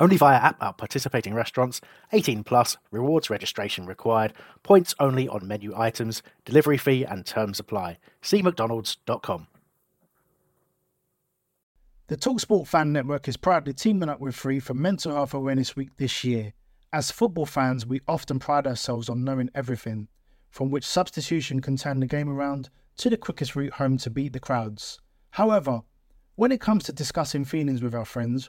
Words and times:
Only 0.00 0.16
via 0.16 0.36
app 0.36 0.62
at 0.62 0.78
participating 0.78 1.34
restaurants. 1.34 1.80
18 2.12 2.44
plus. 2.44 2.76
Rewards 2.90 3.30
registration 3.30 3.86
required. 3.86 4.32
Points 4.62 4.94
only 5.00 5.28
on 5.28 5.46
menu 5.46 5.72
items. 5.76 6.22
Delivery 6.44 6.78
fee 6.78 7.04
and 7.04 7.26
terms 7.26 7.58
apply. 7.58 7.98
See 8.22 8.42
mcdonalds.com. 8.42 9.48
The 12.06 12.16
Talksport 12.16 12.66
Fan 12.66 12.92
Network 12.92 13.28
is 13.28 13.36
proudly 13.36 13.74
teaming 13.74 14.08
up 14.08 14.18
with 14.18 14.34
Three 14.34 14.60
for 14.60 14.72
Mental 14.72 15.12
Health 15.12 15.34
Awareness 15.34 15.76
Week 15.76 15.90
this 15.98 16.24
year. 16.24 16.54
As 16.90 17.10
football 17.10 17.44
fans, 17.44 17.84
we 17.84 18.00
often 18.08 18.38
pride 18.38 18.66
ourselves 18.66 19.10
on 19.10 19.24
knowing 19.24 19.50
everything, 19.54 20.08
from 20.48 20.70
which 20.70 20.86
substitution 20.86 21.60
can 21.60 21.76
turn 21.76 22.00
the 22.00 22.06
game 22.06 22.30
around 22.30 22.70
to 22.96 23.10
the 23.10 23.18
quickest 23.18 23.54
route 23.54 23.74
home 23.74 23.98
to 23.98 24.08
beat 24.08 24.32
the 24.32 24.40
crowds. 24.40 25.00
However, 25.32 25.82
when 26.36 26.50
it 26.50 26.62
comes 26.62 26.84
to 26.84 26.92
discussing 26.92 27.44
feelings 27.44 27.82
with 27.82 27.94
our 27.94 28.06
friends, 28.06 28.48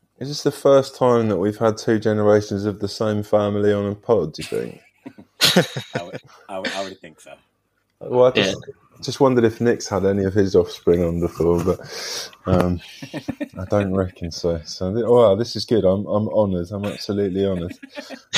is 0.21 0.27
this 0.27 0.43
the 0.43 0.51
first 0.51 0.95
time 0.95 1.29
that 1.29 1.37
we've 1.37 1.57
had 1.57 1.77
two 1.77 1.97
generations 1.97 2.65
of 2.65 2.79
the 2.79 2.87
same 2.87 3.23
family 3.23 3.73
on 3.73 3.87
a 3.87 3.95
pod? 3.95 4.33
Do 4.33 4.43
you 4.43 4.47
think? 4.47 4.81
I, 5.95 6.03
would, 6.03 6.21
I, 6.47 6.59
would, 6.59 6.71
I 6.73 6.83
would 6.83 6.99
think 6.99 7.19
so. 7.19 7.33
Well, 7.99 8.27
I 8.27 8.31
just, 8.31 8.55
just 9.01 9.19
wondered 9.19 9.45
if 9.45 9.59
Nick's 9.59 9.87
had 9.87 10.05
any 10.05 10.23
of 10.23 10.35
his 10.35 10.55
offspring 10.55 11.03
on 11.03 11.21
before, 11.21 11.63
but 11.63 12.29
um, 12.45 12.79
I 13.57 13.65
don't 13.71 13.95
reckon 13.95 14.29
so. 14.29 14.61
So, 14.63 14.91
wow, 14.91 15.33
this 15.33 15.55
is 15.55 15.65
good. 15.65 15.83
I'm 15.83 16.05
I'm 16.05 16.29
honoured. 16.29 16.69
I'm 16.69 16.85
absolutely 16.85 17.43
honoured. 17.43 17.73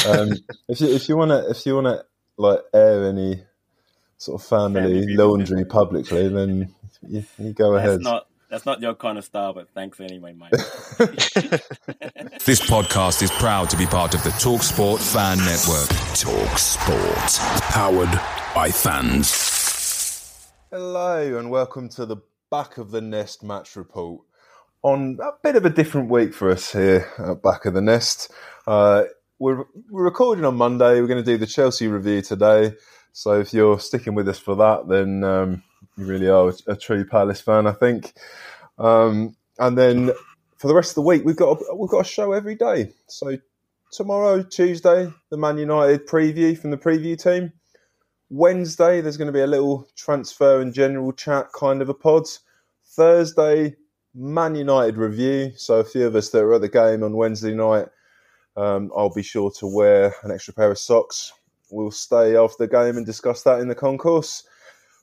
Um, 0.08 0.32
if 0.70 0.80
you 0.80 0.88
if 0.88 1.10
you 1.10 1.18
want 1.18 1.32
to 1.32 1.50
if 1.50 1.66
you 1.66 1.76
want 1.76 1.88
to 1.88 2.06
like 2.38 2.62
air 2.74 3.10
any 3.10 3.44
sort 4.18 4.42
of 4.42 4.48
family 4.48 5.16
laundry 5.16 5.66
publicly, 5.66 6.30
then 6.30 6.74
you, 7.06 7.26
you 7.38 7.52
go 7.52 7.74
That's 7.74 7.88
ahead. 7.88 8.02
not 8.02 8.28
that's 8.54 8.68
not 8.68 8.80
your 8.80 8.94
kind 8.94 9.18
of 9.18 9.26
style, 9.26 9.52
but 9.52 9.68
thanks 9.74 10.00
anyway, 10.00 10.32
mate. 10.32 10.52
This 12.46 12.60
podcast 12.60 13.24
is 13.24 13.32
proud 13.32 13.70
to 13.70 13.78
be 13.78 13.86
part 13.86 14.14
of 14.14 14.22
the 14.24 14.30
TalkSport 14.32 15.00
Fan 15.00 15.38
Network. 15.40 15.90
TalkSport, 16.14 17.62
powered 17.72 18.12
by 18.54 18.70
fans. 18.70 20.52
Hello 20.70 21.40
and 21.40 21.50
welcome 21.50 21.90
to 21.90 22.06
the 22.06 22.18
back 22.52 22.78
of 22.78 22.92
the 22.92 23.02
nest 23.02 23.44
match 23.44 23.76
report. 23.76 24.22
On 24.84 25.18
a 25.20 25.32
bit 25.42 25.56
of 25.56 25.66
a 25.66 25.70
different 25.72 26.12
week 26.12 26.34
for 26.34 26.52
us 26.52 26.72
here 26.72 27.12
at 27.18 27.42
back 27.42 27.66
of 27.66 27.74
the 27.74 27.82
nest. 27.82 28.30
Uh, 28.68 29.06
we're, 29.40 29.64
we're 29.90 30.04
recording 30.04 30.46
on 30.46 30.58
Monday. 30.58 31.02
We're 31.02 31.08
going 31.08 31.24
to 31.24 31.32
do 31.32 31.38
the 31.38 31.48
Chelsea 31.48 31.88
review 31.88 32.22
today. 32.22 32.74
So 33.14 33.40
if 33.40 33.52
you're 33.52 33.80
sticking 33.80 34.14
with 34.14 34.28
us 34.30 34.38
for 34.38 34.56
that, 34.58 34.90
then 34.90 35.24
um, 35.24 35.64
you 35.98 36.06
really 36.06 36.30
are 36.30 36.54
a, 36.68 36.76
true 36.76 37.06
Palace 37.06 37.42
fan, 37.42 37.68
I 37.68 37.72
think. 37.72 38.14
Um, 38.78 39.36
and 39.60 39.78
then 39.78 40.12
for 40.58 40.68
the 40.68 40.76
rest 40.76 40.92
of 40.92 40.96
the 40.96 41.02
week, 41.02 41.24
we've 41.26 41.36
got 41.36 41.62
a, 41.62 41.76
we've 41.76 41.90
got 41.90 42.06
a 42.06 42.10
show 42.10 42.34
every 42.34 42.56
day. 42.56 42.92
So 43.08 43.38
tomorrow, 43.92 44.42
Tuesday, 44.44 45.12
the 45.30 45.38
Man 45.38 45.58
United 45.58 46.08
preview 46.08 46.58
from 46.58 46.72
the 46.72 46.78
preview 46.78 47.22
team. 47.22 47.54
Wednesday, 48.30 49.00
there's 49.02 49.18
going 49.18 49.28
to 49.28 49.34
be 49.34 49.42
a 49.42 49.48
little 49.48 49.88
transfer 49.96 50.60
and 50.60 50.74
general 50.74 51.12
chat 51.12 51.48
kind 51.54 51.82
of 51.82 51.90
a 51.90 51.94
pod. 51.94 52.26
Thursday, 52.86 53.76
Man 54.16 54.56
United 54.56 54.98
review. 54.98 55.52
So 55.56 55.76
a 55.76 55.84
few 55.84 56.08
of 56.08 56.16
us 56.16 56.30
that 56.30 56.40
are 56.44 56.56
at 56.56 56.62
the 56.62 56.70
game 56.70 57.04
on 57.04 57.14
Wednesday 57.14 57.54
night, 57.54 57.88
um, 58.58 58.92
I'll 58.96 59.14
be 59.14 59.24
sure 59.24 59.52
to 59.60 59.68
wear 59.68 60.16
an 60.24 60.32
extra 60.32 60.54
pair 60.54 60.72
of 60.72 60.80
socks. 60.80 61.34
We'll 61.70 61.92
stay 61.92 62.36
after 62.36 62.66
the 62.66 62.68
game 62.68 62.98
and 62.98 63.06
discuss 63.06 63.44
that 63.44 63.60
in 63.60 63.68
the 63.68 63.76
concourse. 63.76 64.44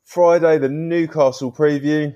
Friday, 0.05 0.59
the 0.59 0.69
Newcastle 0.69 1.53
preview. 1.53 2.15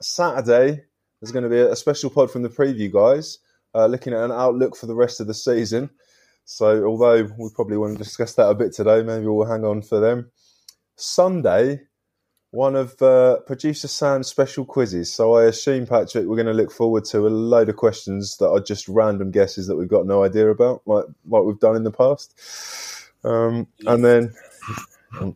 Saturday, 0.00 0.82
there's 1.20 1.32
going 1.32 1.44
to 1.44 1.50
be 1.50 1.60
a 1.60 1.76
special 1.76 2.10
pod 2.10 2.30
from 2.30 2.42
the 2.42 2.48
preview 2.48 2.92
guys, 2.92 3.38
uh, 3.74 3.86
looking 3.86 4.12
at 4.12 4.24
an 4.24 4.32
outlook 4.32 4.76
for 4.76 4.86
the 4.86 4.94
rest 4.94 5.20
of 5.20 5.26
the 5.26 5.34
season. 5.34 5.90
So, 6.44 6.84
although 6.84 7.28
we 7.38 7.50
probably 7.54 7.76
want 7.76 7.98
to 7.98 8.04
discuss 8.04 8.34
that 8.34 8.48
a 8.48 8.54
bit 8.54 8.72
today, 8.72 9.02
maybe 9.02 9.26
we'll 9.26 9.48
hang 9.48 9.64
on 9.64 9.82
for 9.82 9.98
them. 9.98 10.30
Sunday, 10.94 11.80
one 12.52 12.76
of 12.76 13.00
uh, 13.02 13.40
producer 13.40 13.88
Sam's 13.88 14.28
special 14.28 14.64
quizzes. 14.64 15.12
So, 15.12 15.34
I 15.34 15.44
assume, 15.44 15.86
Patrick, 15.86 16.26
we're 16.26 16.36
going 16.36 16.46
to 16.46 16.52
look 16.52 16.70
forward 16.70 17.04
to 17.06 17.26
a 17.26 17.28
load 17.28 17.68
of 17.68 17.76
questions 17.76 18.36
that 18.36 18.48
are 18.48 18.60
just 18.60 18.86
random 18.86 19.30
guesses 19.32 19.66
that 19.66 19.76
we've 19.76 19.88
got 19.88 20.06
no 20.06 20.22
idea 20.22 20.50
about, 20.50 20.82
like 20.86 21.06
like 21.28 21.42
we've 21.42 21.58
done 21.58 21.74
in 21.74 21.84
the 21.84 21.90
past. 21.90 22.34
Um, 23.24 23.66
and 23.86 24.04
then, 24.04 24.32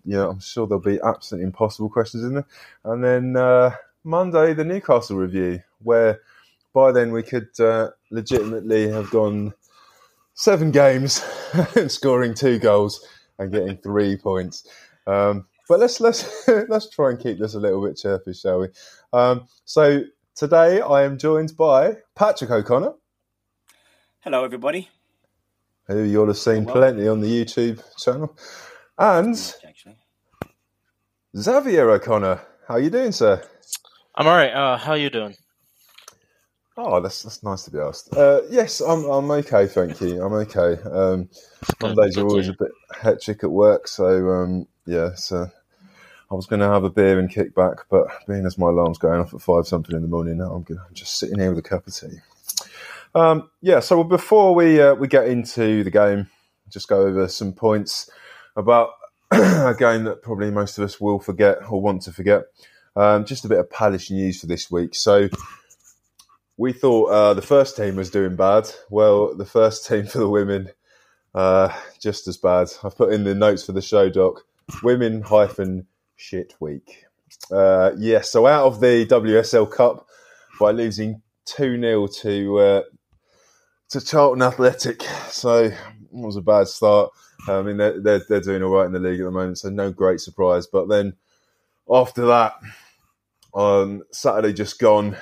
yeah, 0.04 0.28
I'm 0.28 0.40
sure 0.40 0.66
there'll 0.66 0.82
be 0.82 1.00
absolutely 1.02 1.46
impossible 1.46 1.90
questions 1.90 2.24
in 2.24 2.34
there. 2.34 2.46
And 2.84 3.02
then 3.04 3.36
uh, 3.36 3.74
Monday, 4.04 4.54
the 4.54 4.64
Newcastle 4.64 5.16
review, 5.16 5.60
where 5.82 6.20
by 6.72 6.92
then 6.92 7.12
we 7.12 7.22
could 7.22 7.48
uh, 7.60 7.90
legitimately 8.10 8.88
have 8.88 9.10
gone 9.10 9.54
seven 10.34 10.70
games 10.70 11.22
scoring 11.88 12.34
two 12.34 12.58
goals 12.58 13.06
and 13.38 13.52
getting 13.52 13.76
three 13.78 14.16
points. 14.16 14.66
Um, 15.06 15.46
but 15.68 15.80
let's 15.80 16.00
let's 16.00 16.48
let's 16.68 16.88
try 16.90 17.10
and 17.10 17.20
keep 17.20 17.38
this 17.38 17.54
a 17.54 17.60
little 17.60 17.84
bit 17.84 17.96
chirpy, 17.96 18.32
shall 18.32 18.60
we? 18.60 18.68
Um, 19.12 19.46
so 19.64 20.04
today 20.34 20.80
I 20.80 21.04
am 21.04 21.18
joined 21.18 21.56
by 21.56 21.98
Patrick 22.14 22.50
O'Connor, 22.50 22.94
Hello, 24.20 24.44
everybody. 24.44 24.88
who 25.86 26.02
you'll 26.02 26.26
have 26.26 26.36
seen 26.38 26.64
Hello. 26.64 26.74
plenty 26.74 27.08
on 27.08 27.20
the 27.20 27.28
YouTube 27.28 27.82
channel, 27.98 28.36
and 29.00 29.54
Actually, 29.66 29.96
Xavier 31.36 31.90
O'Connor. 31.90 32.40
How 32.68 32.74
are 32.74 32.80
you 32.80 32.90
doing, 32.90 33.12
sir? 33.12 33.42
I'm 34.14 34.26
all 34.26 34.34
right. 34.34 34.52
Uh, 34.52 34.76
how 34.76 34.92
you 34.92 35.08
doing? 35.08 35.34
Oh, 36.76 37.00
that's 37.00 37.22
that's 37.22 37.42
nice 37.42 37.64
to 37.64 37.70
be 37.70 37.78
asked. 37.78 38.14
Uh, 38.14 38.42
yes, 38.50 38.80
I'm 38.80 39.04
I'm 39.04 39.30
okay, 39.30 39.66
thank 39.66 40.00
you. 40.02 40.22
I'm 40.22 40.34
okay. 40.34 40.80
Um, 40.82 41.30
Mondays 41.80 42.18
are 42.18 42.26
always 42.26 42.48
a 42.48 42.56
bit 42.58 42.70
hectic 42.94 43.42
at 43.42 43.50
work, 43.50 43.88
so 43.88 44.28
um, 44.30 44.68
yeah. 44.84 45.14
So 45.14 45.50
I 46.30 46.34
was 46.34 46.46
going 46.46 46.60
to 46.60 46.68
have 46.68 46.84
a 46.84 46.90
beer 46.90 47.18
and 47.18 47.30
kick 47.30 47.54
back, 47.54 47.86
but 47.90 48.06
being 48.28 48.44
as 48.44 48.58
my 48.58 48.68
alarm's 48.68 48.98
going 48.98 49.20
off 49.20 49.32
at 49.32 49.40
five 49.40 49.66
something 49.66 49.96
in 49.96 50.02
the 50.02 50.08
morning 50.08 50.38
now, 50.38 50.52
I'm, 50.52 50.62
gonna, 50.62 50.84
I'm 50.86 50.94
just 50.94 51.18
sitting 51.18 51.38
here 51.38 51.48
with 51.48 51.64
a 51.64 51.68
cup 51.68 51.86
of 51.86 51.94
tea. 51.94 52.18
Um, 53.14 53.50
yeah. 53.62 53.80
So 53.80 54.04
before 54.04 54.54
we 54.54 54.80
uh, 54.80 54.94
we 54.94 55.08
get 55.08 55.26
into 55.26 55.84
the 55.84 55.90
game, 55.90 56.28
just 56.68 56.88
go 56.88 57.00
over 57.00 57.28
some 57.28 57.54
points 57.54 58.10
about 58.56 58.90
a 59.30 59.74
game 59.78 60.04
that 60.04 60.22
probably 60.22 60.50
most 60.50 60.78
of 60.78 60.84
us 60.84 61.00
will 61.00 61.20
forget 61.20 61.58
or 61.70 61.80
want 61.80 62.02
to 62.02 62.12
forget. 62.12 62.44
Um, 62.96 63.24
just 63.24 63.44
a 63.44 63.48
bit 63.48 63.58
of 63.58 63.70
Palace 63.70 64.10
news 64.10 64.40
for 64.40 64.46
this 64.46 64.70
week. 64.70 64.94
So 64.94 65.28
we 66.56 66.72
thought 66.72 67.06
uh, 67.06 67.34
the 67.34 67.42
first 67.42 67.76
team 67.76 67.96
was 67.96 68.10
doing 68.10 68.36
bad. 68.36 68.68
Well, 68.90 69.34
the 69.34 69.46
first 69.46 69.86
team 69.88 70.06
for 70.06 70.18
the 70.18 70.28
women, 70.28 70.70
uh, 71.34 71.74
just 72.00 72.28
as 72.28 72.36
bad. 72.36 72.68
I've 72.84 72.96
put 72.96 73.12
in 73.12 73.24
the 73.24 73.34
notes 73.34 73.64
for 73.64 73.72
the 73.72 73.82
show 73.82 74.10
doc. 74.10 74.42
Women 74.82 75.22
hyphen 75.22 75.86
shit 76.16 76.54
week. 76.60 77.04
Uh, 77.50 77.92
yes, 77.96 78.30
so 78.30 78.46
out 78.46 78.66
of 78.66 78.80
the 78.80 79.06
WSL 79.06 79.70
Cup 79.70 80.06
by 80.58 80.70
losing 80.72 81.22
two 81.46 81.80
0 81.80 82.06
to 82.06 82.58
uh, 82.58 82.82
to 83.88 84.00
Charlton 84.00 84.42
Athletic. 84.42 85.02
So 85.30 85.72
was 86.10 86.36
a 86.36 86.42
bad 86.42 86.68
start. 86.68 87.10
I 87.48 87.62
mean, 87.62 87.76
they're, 87.78 88.00
they're, 88.00 88.22
they're 88.28 88.40
doing 88.40 88.62
all 88.62 88.70
right 88.70 88.86
in 88.86 88.92
the 88.92 88.98
league 88.98 89.20
at 89.20 89.24
the 89.24 89.30
moment, 89.30 89.58
so 89.58 89.70
no 89.70 89.90
great 89.90 90.20
surprise. 90.20 90.66
But 90.66 90.88
then 90.88 91.14
after 91.90 92.26
that, 92.26 92.54
on 93.52 94.02
Saturday 94.12 94.52
just 94.52 94.78
gone, 94.78 95.16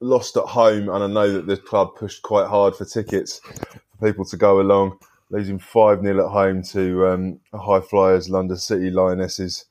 lost 0.00 0.36
at 0.36 0.44
home, 0.44 0.88
and 0.88 1.04
I 1.04 1.06
know 1.06 1.32
that 1.32 1.46
the 1.46 1.56
club 1.56 1.96
pushed 1.96 2.22
quite 2.22 2.48
hard 2.48 2.74
for 2.76 2.84
tickets 2.84 3.40
for 3.40 4.06
people 4.06 4.24
to 4.26 4.36
go 4.36 4.60
along. 4.60 4.98
losing 5.30 5.58
5 5.58 6.02
0 6.02 6.26
at 6.26 6.32
home 6.32 6.62
to 6.64 7.06
um, 7.06 7.40
High 7.54 7.80
Flyers 7.80 8.28
London 8.28 8.56
City 8.56 8.90
Lionesses. 8.90 9.66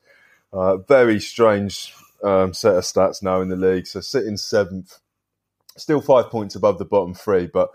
Uh, 0.52 0.78
very 0.78 1.20
strange 1.20 1.92
um, 2.24 2.52
set 2.52 2.74
of 2.76 2.84
stats 2.84 3.22
now 3.22 3.40
in 3.40 3.48
the 3.48 3.56
league. 3.56 3.86
So 3.86 4.00
sitting 4.00 4.36
seventh, 4.36 4.98
still 5.76 6.00
five 6.00 6.30
points 6.30 6.54
above 6.54 6.78
the 6.78 6.84
bottom 6.84 7.14
three, 7.14 7.46
but 7.46 7.70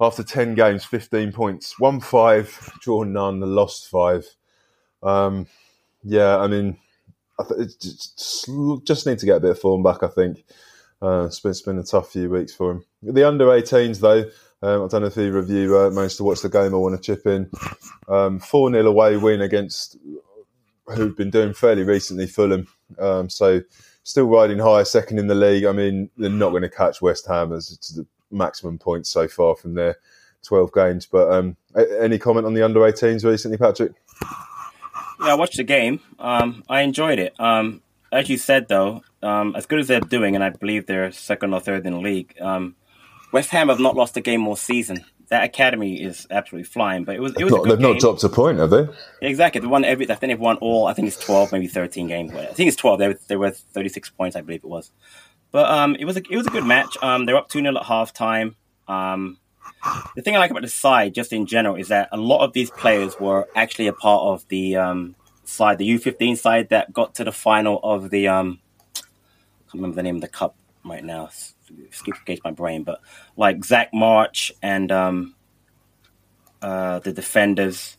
after 0.00 0.22
10 0.22 0.54
games, 0.54 0.84
15 0.84 1.32
points, 1.32 1.78
won 1.78 2.00
five, 2.00 2.72
drawn 2.80 3.12
none, 3.12 3.40
the 3.40 3.46
lost 3.46 3.88
five. 3.88 4.26
Um, 5.02 5.46
yeah, 6.02 6.38
I 6.38 6.46
mean, 6.46 6.78
I 7.38 7.44
th- 7.44 7.78
just, 7.80 8.48
just 8.84 9.06
need 9.06 9.18
to 9.18 9.26
get 9.26 9.38
a 9.38 9.40
bit 9.40 9.50
of 9.50 9.58
form 9.58 9.82
back, 9.82 10.02
I 10.02 10.08
think. 10.08 10.44
Uh, 11.00 11.24
it's, 11.26 11.40
been, 11.40 11.50
it's 11.50 11.62
been 11.62 11.78
a 11.78 11.84
tough 11.84 12.12
few 12.12 12.30
weeks 12.30 12.54
for 12.54 12.72
him. 12.72 12.84
The 13.02 13.24
under 13.24 13.46
18s, 13.46 14.00
though, 14.00 14.24
um, 14.62 14.84
I 14.84 14.88
don't 14.88 15.02
know 15.02 15.06
if 15.06 15.18
either 15.18 15.38
of 15.38 15.50
you 15.50 15.78
uh, 15.78 15.90
managed 15.90 16.16
to 16.16 16.24
watch 16.24 16.42
the 16.42 16.48
game 16.48 16.74
or 16.74 16.82
want 16.82 17.00
to 17.00 17.02
chip 17.02 17.26
in. 17.26 17.50
Um, 18.08 18.40
4 18.40 18.70
0 18.70 18.86
away 18.86 19.16
win 19.16 19.40
against 19.40 19.96
who've 20.94 21.16
been 21.16 21.30
doing 21.30 21.54
fairly 21.54 21.84
recently, 21.84 22.26
Fulham. 22.26 22.66
Um, 22.98 23.28
so 23.28 23.60
still 24.02 24.26
riding 24.26 24.58
high, 24.58 24.82
second 24.82 25.18
in 25.18 25.26
the 25.26 25.34
league. 25.34 25.64
I 25.64 25.72
mean, 25.72 26.10
they're 26.16 26.30
not 26.30 26.50
going 26.50 26.62
to 26.62 26.68
catch 26.68 27.02
West 27.02 27.26
Ham 27.26 27.52
as 27.52 27.70
it's 27.70 27.90
the 27.90 28.06
maximum 28.30 28.78
points 28.78 29.10
so 29.10 29.28
far 29.28 29.56
from 29.56 29.74
their 29.74 29.96
12 30.42 30.72
games. 30.72 31.06
But 31.06 31.32
um, 31.32 31.56
any 32.00 32.18
comment 32.18 32.46
on 32.46 32.54
the 32.54 32.62
under 32.62 32.80
18s 32.80 33.24
recently, 33.24 33.58
Patrick? 33.58 33.92
Yeah, 35.20 35.32
I 35.32 35.34
watched 35.34 35.56
the 35.56 35.64
game. 35.64 36.00
Um, 36.18 36.62
I 36.68 36.82
enjoyed 36.82 37.18
it. 37.18 37.38
Um, 37.40 37.82
as 38.12 38.28
you 38.28 38.38
said, 38.38 38.68
though, 38.68 39.02
um, 39.22 39.54
as 39.56 39.66
good 39.66 39.80
as 39.80 39.88
they're 39.88 40.00
doing, 40.00 40.34
and 40.34 40.44
I 40.44 40.50
believe 40.50 40.86
they're 40.86 41.12
second 41.12 41.52
or 41.52 41.60
third 41.60 41.84
in 41.86 41.92
the 41.92 42.00
league, 42.00 42.34
um, 42.40 42.76
West 43.32 43.50
Ham 43.50 43.68
have 43.68 43.80
not 43.80 43.96
lost 43.96 44.16
a 44.16 44.20
game 44.20 44.46
all 44.46 44.56
season 44.56 45.04
that 45.28 45.44
academy 45.44 46.02
is 46.02 46.26
absolutely 46.30 46.64
flying. 46.64 47.04
But 47.04 47.16
it 47.16 47.20
was 47.20 47.34
it 47.38 47.44
was 47.44 47.52
not, 47.52 47.64
they've 47.64 47.78
game. 47.78 47.92
not 47.92 48.00
dropped 48.00 48.24
a 48.24 48.28
point, 48.28 48.58
have 48.58 48.70
they? 48.70 48.88
Exactly. 49.22 49.60
They 49.60 49.66
won 49.66 49.84
every. 49.84 50.10
I 50.10 50.14
think 50.14 50.30
they've 50.30 50.40
won 50.40 50.56
all. 50.58 50.86
I 50.86 50.94
think 50.94 51.08
it's 51.08 51.18
twelve, 51.18 51.52
maybe 51.52 51.68
thirteen 51.68 52.08
games. 52.08 52.32
I 52.32 52.46
think 52.46 52.68
it's 52.68 52.76
twelve. 52.76 52.98
They 52.98 53.08
were, 53.08 53.18
they 53.28 53.36
were 53.36 53.50
thirty 53.50 53.88
six 53.88 54.10
points, 54.10 54.36
I 54.36 54.40
believe 54.40 54.64
it 54.64 54.68
was. 54.68 54.90
But 55.50 55.70
um, 55.70 55.96
it 55.96 56.04
was 56.04 56.16
a, 56.16 56.22
it 56.30 56.36
was 56.36 56.46
a 56.46 56.50
good 56.50 56.64
match. 56.64 56.96
Um, 57.02 57.26
they're 57.26 57.36
up 57.36 57.48
two 57.48 57.60
0 57.60 57.76
at 57.76 57.84
half 57.84 58.12
time. 58.12 58.56
Um, 58.86 59.38
the 60.16 60.22
thing 60.22 60.34
I 60.36 60.38
like 60.38 60.50
about 60.50 60.62
the 60.62 60.68
side, 60.68 61.14
just 61.14 61.32
in 61.32 61.46
general, 61.46 61.76
is 61.76 61.88
that 61.88 62.08
a 62.12 62.16
lot 62.16 62.44
of 62.44 62.52
these 62.52 62.70
players 62.70 63.18
were 63.18 63.48
actually 63.54 63.86
a 63.86 63.92
part 63.92 64.22
of 64.22 64.46
the 64.48 64.76
um, 64.76 65.14
side, 65.44 65.78
the 65.78 65.86
U 65.86 65.98
fifteen 65.98 66.36
side 66.36 66.70
that 66.70 66.92
got 66.92 67.14
to 67.16 67.24
the 67.24 67.32
final 67.32 67.80
of 67.82 68.10
the. 68.10 68.28
Um, 68.28 68.60
I 68.96 69.00
can't 69.70 69.74
remember 69.74 69.96
the 69.96 70.02
name 70.02 70.16
of 70.16 70.22
the 70.22 70.28
cup 70.28 70.56
right 70.84 71.04
now 71.04 71.30
escapes 71.90 72.40
my 72.44 72.50
brain, 72.50 72.82
but 72.82 73.00
like 73.36 73.64
Zach 73.64 73.90
Marsh 73.92 74.50
and 74.62 74.90
um, 74.90 75.34
uh, 76.62 76.98
the 77.00 77.12
defenders 77.12 77.96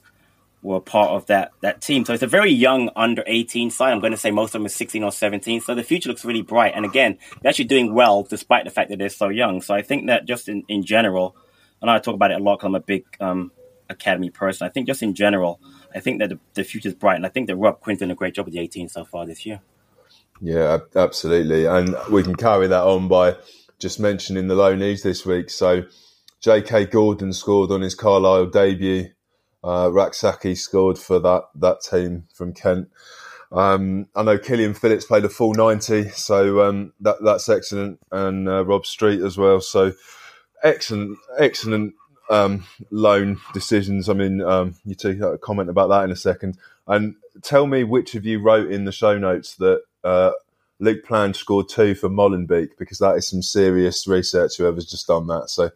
were 0.61 0.79
part 0.79 1.11
of 1.11 1.25
that 1.27 1.51
that 1.61 1.81
team. 1.81 2.05
So 2.05 2.13
it's 2.13 2.23
a 2.23 2.27
very 2.27 2.51
young 2.51 2.89
under 2.95 3.23
18 3.25 3.71
side. 3.71 3.91
I'm 3.91 3.99
going 3.99 4.11
to 4.11 4.17
say 4.17 4.31
most 4.31 4.49
of 4.49 4.53
them 4.53 4.65
are 4.65 4.69
16 4.69 5.03
or 5.03 5.11
17. 5.11 5.61
So 5.61 5.73
the 5.73 5.83
future 5.83 6.09
looks 6.09 6.25
really 6.25 6.41
bright. 6.41 6.73
And 6.75 6.85
again, 6.85 7.17
they're 7.41 7.49
actually 7.49 7.65
doing 7.65 7.93
well 7.93 8.23
despite 8.23 8.65
the 8.65 8.71
fact 8.71 8.89
that 8.89 8.99
they're 8.99 9.09
so 9.09 9.29
young. 9.29 9.61
So 9.61 9.73
I 9.73 9.81
think 9.81 10.07
that 10.07 10.25
just 10.25 10.49
in, 10.49 10.63
in 10.67 10.83
general, 10.83 11.35
and 11.81 11.89
I 11.89 11.99
talk 11.99 12.15
about 12.15 12.31
it 12.31 12.39
a 12.39 12.43
lot 12.43 12.57
because 12.57 12.67
I'm 12.67 12.75
a 12.75 12.81
big 12.81 13.05
um, 13.19 13.51
academy 13.89 14.29
person. 14.29 14.67
I 14.67 14.69
think 14.69 14.87
just 14.87 15.01
in 15.01 15.13
general, 15.13 15.59
I 15.95 15.99
think 15.99 16.19
that 16.19 16.29
the, 16.29 16.39
the 16.53 16.63
future 16.63 16.89
is 16.89 16.95
bright. 16.95 17.15
And 17.15 17.25
I 17.25 17.29
think 17.29 17.47
that 17.47 17.55
Rob 17.55 17.79
Quinn's 17.79 17.99
done 17.99 18.11
a 18.11 18.15
great 18.15 18.35
job 18.35 18.45
with 18.45 18.53
the 18.53 18.59
18 18.59 18.89
so 18.89 19.05
far 19.05 19.25
this 19.25 19.45
year. 19.45 19.61
Yeah, 20.41 20.79
absolutely. 20.95 21.65
And 21.65 21.95
we 22.11 22.23
can 22.23 22.35
carry 22.35 22.67
that 22.67 22.83
on 22.83 23.07
by 23.07 23.37
just 23.79 23.99
mentioning 23.99 24.47
the 24.47 24.55
loanees 24.55 25.03
this 25.03 25.25
week. 25.25 25.49
So 25.49 25.83
J.K. 26.41 26.85
Gordon 26.85 27.33
scored 27.33 27.71
on 27.71 27.81
his 27.81 27.95
Carlisle 27.95 28.47
debut. 28.47 29.09
Uh, 29.63 29.89
Rak-Sakyi 29.91 30.57
scored 30.57 30.97
for 30.97 31.19
that 31.19 31.43
that 31.55 31.81
team 31.81 32.27
from 32.33 32.53
Kent. 32.53 32.89
Um, 33.51 34.07
I 34.15 34.23
know 34.23 34.37
Killian 34.37 34.73
Phillips 34.73 35.05
played 35.05 35.25
a 35.25 35.29
full 35.29 35.53
ninety, 35.53 36.09
so 36.09 36.61
um, 36.61 36.93
that 37.01 37.17
that's 37.23 37.49
excellent, 37.49 37.99
and 38.11 38.47
uh, 38.47 38.63
Rob 38.63 38.85
Street 38.85 39.21
as 39.21 39.37
well. 39.37 39.59
So 39.59 39.93
excellent, 40.63 41.17
excellent 41.37 41.95
um, 42.29 42.65
loan 42.91 43.39
decisions. 43.53 44.07
I 44.07 44.13
mean, 44.13 44.41
um, 44.41 44.75
you 44.85 44.95
take 44.95 45.19
a 45.19 45.37
comment 45.37 45.69
about 45.69 45.89
that 45.89 46.03
in 46.03 46.11
a 46.11 46.15
second, 46.15 46.57
and 46.87 47.15
tell 47.41 47.65
me 47.67 47.83
which 47.83 48.15
of 48.15 48.25
you 48.25 48.39
wrote 48.39 48.71
in 48.71 48.85
the 48.85 48.91
show 48.91 49.17
notes 49.17 49.55
that 49.55 49.81
uh, 50.03 50.31
Luke 50.79 51.03
Plange 51.03 51.35
scored 51.35 51.69
two 51.69 51.95
for 51.95 52.07
Molenbeek 52.07 52.77
because 52.77 52.99
that 52.99 53.17
is 53.17 53.27
some 53.27 53.41
serious 53.41 54.07
research. 54.07 54.57
Whoever's 54.57 54.85
just 54.85 55.07
done 55.07 55.27
that, 55.27 55.49
so 55.49 55.71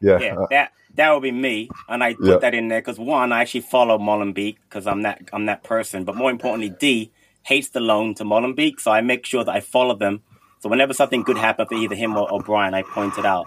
yeah, 0.00 0.18
yeah, 0.20 0.34
that 0.50 0.72
that 0.98 1.12
would 1.12 1.22
be 1.22 1.30
me, 1.30 1.70
and 1.88 2.02
I 2.02 2.14
put 2.14 2.26
yeah. 2.26 2.38
that 2.38 2.54
in 2.54 2.68
there 2.68 2.80
because 2.80 2.98
one, 2.98 3.32
I 3.32 3.40
actually 3.40 3.60
follow 3.62 3.98
Molenbeek 3.98 4.56
because 4.68 4.86
I'm 4.86 5.02
that 5.02 5.22
I'm 5.32 5.46
that 5.46 5.62
person, 5.62 6.04
but 6.04 6.16
more 6.16 6.30
importantly, 6.30 6.70
D 6.70 7.12
hates 7.42 7.68
the 7.68 7.80
loan 7.80 8.14
to 8.16 8.24
Molenbeek, 8.24 8.80
so 8.80 8.90
I 8.90 9.00
make 9.00 9.24
sure 9.24 9.44
that 9.44 9.54
I 9.54 9.60
follow 9.60 9.94
them. 9.94 10.22
So 10.58 10.68
whenever 10.68 10.92
something 10.92 11.22
good 11.22 11.38
happens 11.38 11.68
for 11.68 11.76
either 11.76 11.94
him 11.94 12.16
or 12.16 12.32
O'Brien, 12.32 12.74
I 12.74 12.82
point 12.82 13.16
it 13.16 13.24
out. 13.24 13.46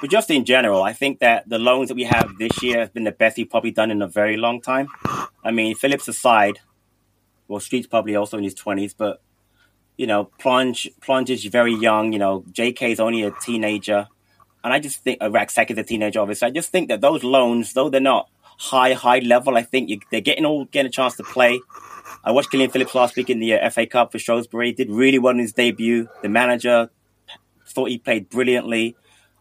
But 0.00 0.10
just 0.10 0.30
in 0.30 0.44
general, 0.44 0.82
I 0.82 0.92
think 0.92 1.20
that 1.20 1.48
the 1.48 1.58
loans 1.58 1.88
that 1.88 1.94
we 1.94 2.04
have 2.04 2.36
this 2.38 2.62
year 2.62 2.80
have 2.80 2.92
been 2.92 3.04
the 3.04 3.12
best 3.12 3.38
he's 3.38 3.46
probably 3.46 3.70
done 3.70 3.90
in 3.90 4.02
a 4.02 4.06
very 4.06 4.36
long 4.36 4.60
time. 4.60 4.88
I 5.42 5.50
mean, 5.50 5.74
Phillips 5.74 6.06
aside, 6.06 6.60
well, 7.48 7.60
Street's 7.60 7.86
probably 7.86 8.14
also 8.14 8.36
in 8.36 8.44
his 8.44 8.54
twenties, 8.54 8.92
but 8.92 9.22
you 9.96 10.06
know, 10.06 10.30
Plange 10.38 10.90
Plange 11.00 11.30
is 11.30 11.46
very 11.46 11.74
young. 11.74 12.12
You 12.12 12.18
know, 12.18 12.44
J.K. 12.52 12.92
is 12.92 13.00
only 13.00 13.22
a 13.22 13.30
teenager, 13.30 14.08
and 14.64 14.72
I 14.72 14.80
just 14.80 15.04
think 15.04 15.20
Rak-Sakyi 15.22 15.72
is 15.72 15.78
a 15.78 15.82
teenager. 15.82 16.20
Obviously, 16.20 16.48
I 16.48 16.50
just 16.50 16.70
think 16.70 16.88
that 16.88 17.02
those 17.02 17.22
loans, 17.22 17.74
though 17.74 17.90
they're 17.90 18.00
not 18.00 18.30
high 18.42 18.94
high 18.94 19.18
level, 19.18 19.56
I 19.56 19.62
think 19.62 19.90
you, 19.90 20.00
they're 20.10 20.22
getting 20.22 20.46
all 20.46 20.64
getting 20.64 20.88
a 20.88 20.92
chance 20.92 21.16
to 21.16 21.22
play. 21.22 21.60
I 22.24 22.32
watched 22.32 22.50
Killian 22.50 22.70
Phillips 22.70 22.94
last 22.94 23.14
week 23.14 23.28
in 23.28 23.40
the 23.40 23.54
uh, 23.54 23.70
FA 23.70 23.86
Cup 23.86 24.10
for 24.10 24.18
Shrewsbury. 24.18 24.72
Did 24.72 24.90
really 24.90 25.18
well 25.18 25.32
in 25.32 25.38
his 25.38 25.52
debut. 25.52 26.08
The 26.22 26.30
manager 26.30 26.88
thought 27.68 27.90
he 27.90 27.98
played 27.98 28.30
brilliantly. 28.30 28.96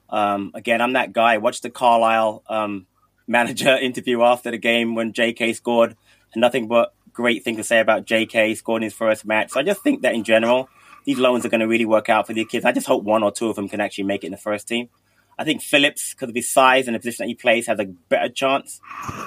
Um, 0.09 0.51
again, 0.53 0.81
I'm 0.81 0.93
that 0.93 1.13
guy. 1.13 1.35
I 1.35 1.37
watched 1.37 1.63
the 1.63 1.69
Carlisle 1.69 2.43
um, 2.49 2.85
manager 3.25 3.77
interview 3.81 4.23
after 4.23 4.51
the 4.51 4.57
game 4.57 4.93
when 4.93 5.13
J.K. 5.13 5.53
scored, 5.53 5.95
nothing 6.35 6.67
but 6.67 6.93
great 7.13 7.43
thing 7.45 7.55
to 7.55 7.63
say 7.63 7.79
about 7.79 8.05
J.K. 8.05 8.55
scoring 8.55 8.83
his 8.83 8.93
first 8.93 9.25
match. 9.25 9.51
So 9.51 9.59
I 9.61 9.63
just 9.63 9.81
think 9.81 10.01
that 10.01 10.15
in 10.15 10.23
general, 10.23 10.67
these 11.05 11.19
loans 11.19 11.45
are 11.45 11.49
going 11.49 11.61
to 11.61 11.67
really 11.67 11.85
work 11.85 12.09
out 12.09 12.27
for 12.27 12.33
the 12.33 12.43
kids. 12.43 12.65
I 12.65 12.71
just 12.73 12.87
hope 12.87 13.03
one 13.03 13.23
or 13.23 13.31
two 13.31 13.49
of 13.49 13.55
them 13.55 13.69
can 13.69 13.79
actually 13.79 14.05
make 14.05 14.23
it 14.23 14.27
in 14.27 14.31
the 14.31 14.37
first 14.37 14.67
team. 14.67 14.89
I 15.37 15.43
think 15.43 15.61
Phillips, 15.61 16.13
because 16.13 16.29
of 16.29 16.35
his 16.35 16.49
size 16.49 16.87
and 16.87 16.95
the 16.95 16.99
position 16.99 17.23
that 17.23 17.29
he 17.29 17.35
plays, 17.35 17.67
has 17.67 17.79
a 17.79 17.85
better 17.85 18.29
chance. 18.29 18.79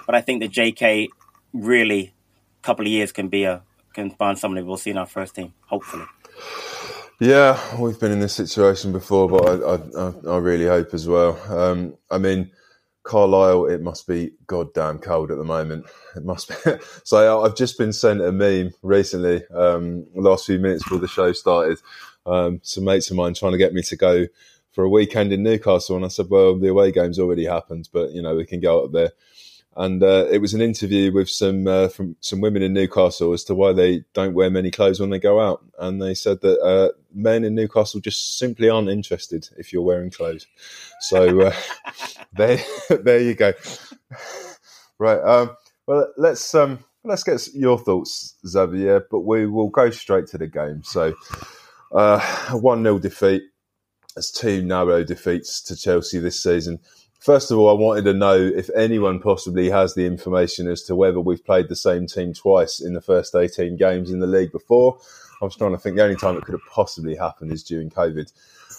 But 0.06 0.14
I 0.14 0.20
think 0.20 0.40
that 0.42 0.50
J.K. 0.50 1.08
really, 1.52 2.14
a 2.60 2.62
couple 2.62 2.86
of 2.86 2.92
years 2.92 3.12
can 3.12 3.28
be 3.28 3.44
a 3.44 3.62
can 3.96 4.10
find 4.10 4.38
somebody 4.38 4.62
we'll 4.62 4.76
see 4.76 4.90
in 4.90 4.98
our 4.98 5.06
first 5.06 5.34
team, 5.34 5.54
hopefully. 5.66 6.04
Yeah, 7.18 7.58
we've 7.78 7.98
been 7.98 8.12
in 8.12 8.20
this 8.20 8.34
situation 8.34 8.92
before, 8.92 9.26
but 9.26 9.42
I, 9.46 10.00
I, 10.00 10.34
I 10.34 10.36
really 10.36 10.66
hope 10.66 10.92
as 10.92 11.08
well. 11.08 11.40
Um, 11.50 11.96
I 12.10 12.18
mean, 12.18 12.50
Carlisle, 13.04 13.66
it 13.66 13.80
must 13.80 14.06
be 14.06 14.32
goddamn 14.46 14.98
cold 14.98 15.30
at 15.30 15.38
the 15.38 15.44
moment. 15.44 15.86
It 16.14 16.24
must 16.24 16.48
be. 16.48 16.72
so 17.04 17.42
I've 17.42 17.56
just 17.56 17.78
been 17.78 17.94
sent 17.94 18.20
a 18.20 18.32
meme 18.32 18.72
recently, 18.82 19.46
um, 19.48 20.06
last 20.14 20.44
few 20.44 20.58
minutes 20.58 20.82
before 20.82 20.98
the 20.98 21.08
show 21.08 21.32
started. 21.32 21.78
Um, 22.26 22.60
some 22.62 22.84
mates 22.84 23.10
of 23.10 23.16
mine 23.16 23.32
trying 23.32 23.52
to 23.52 23.58
get 23.58 23.72
me 23.72 23.82
to 23.82 23.96
go 23.96 24.26
for 24.76 24.84
a 24.84 24.90
weekend 24.90 25.32
in 25.32 25.42
Newcastle, 25.42 25.96
and 25.96 26.04
I 26.04 26.08
said, 26.08 26.26
"Well, 26.28 26.58
the 26.58 26.68
away 26.68 26.92
game's 26.92 27.18
already 27.18 27.46
happened, 27.46 27.88
but 27.94 28.12
you 28.12 28.20
know 28.20 28.36
we 28.36 28.44
can 28.44 28.60
go 28.60 28.84
up 28.84 28.92
there." 28.92 29.12
And 29.74 30.02
uh, 30.02 30.26
it 30.30 30.42
was 30.42 30.52
an 30.52 30.60
interview 30.60 31.14
with 31.14 31.30
some 31.30 31.66
uh, 31.66 31.88
from 31.88 32.16
some 32.20 32.42
women 32.42 32.60
in 32.60 32.74
Newcastle 32.74 33.32
as 33.32 33.42
to 33.44 33.54
why 33.54 33.72
they 33.72 34.04
don't 34.12 34.34
wear 34.34 34.50
many 34.50 34.70
clothes 34.70 35.00
when 35.00 35.08
they 35.08 35.18
go 35.18 35.40
out, 35.40 35.64
and 35.78 36.00
they 36.00 36.12
said 36.12 36.42
that 36.42 36.60
uh, 36.60 36.90
men 37.14 37.42
in 37.42 37.54
Newcastle 37.54 38.00
just 38.00 38.38
simply 38.38 38.68
aren't 38.68 38.90
interested 38.90 39.48
if 39.56 39.72
you're 39.72 39.80
wearing 39.80 40.10
clothes. 40.10 40.46
So 41.00 41.40
uh, 41.40 41.54
there, 42.34 42.58
there 42.90 43.20
you 43.22 43.34
go. 43.34 43.54
Right. 44.98 45.20
Um, 45.20 45.56
well, 45.86 46.12
let's 46.18 46.54
um, 46.54 46.84
let's 47.02 47.24
get 47.24 47.48
your 47.54 47.78
thoughts, 47.78 48.34
Xavier. 48.46 49.06
But 49.10 49.20
we 49.20 49.46
will 49.46 49.70
go 49.70 49.88
straight 49.88 50.26
to 50.28 50.38
the 50.38 50.46
game. 50.46 50.82
So, 50.84 51.14
uh, 51.92 52.46
a 52.50 52.58
one 52.58 52.82
0 52.82 52.98
defeat. 52.98 53.42
As 54.16 54.30
two 54.30 54.62
narrow 54.62 55.04
defeats 55.04 55.60
to 55.62 55.76
Chelsea 55.76 56.18
this 56.18 56.42
season. 56.42 56.80
First 57.20 57.50
of 57.50 57.58
all, 57.58 57.68
I 57.68 57.72
wanted 57.72 58.04
to 58.04 58.14
know 58.14 58.36
if 58.36 58.70
anyone 58.76 59.20
possibly 59.20 59.68
has 59.70 59.94
the 59.94 60.06
information 60.06 60.68
as 60.68 60.82
to 60.84 60.94
whether 60.94 61.18
we've 61.18 61.44
played 61.44 61.68
the 61.68 61.76
same 61.76 62.06
team 62.06 62.32
twice 62.32 62.80
in 62.80 62.92
the 62.92 63.00
first 63.00 63.34
18 63.34 63.76
games 63.76 64.10
in 64.10 64.20
the 64.20 64.26
league 64.26 64.52
before. 64.52 64.98
I 65.40 65.44
was 65.44 65.56
trying 65.56 65.72
to 65.72 65.78
think 65.78 65.96
the 65.96 66.04
only 66.04 66.16
time 66.16 66.36
it 66.36 66.44
could 66.44 66.52
have 66.52 66.72
possibly 66.72 67.16
happened 67.16 67.52
is 67.52 67.62
during 67.62 67.90
COVID. 67.90 68.32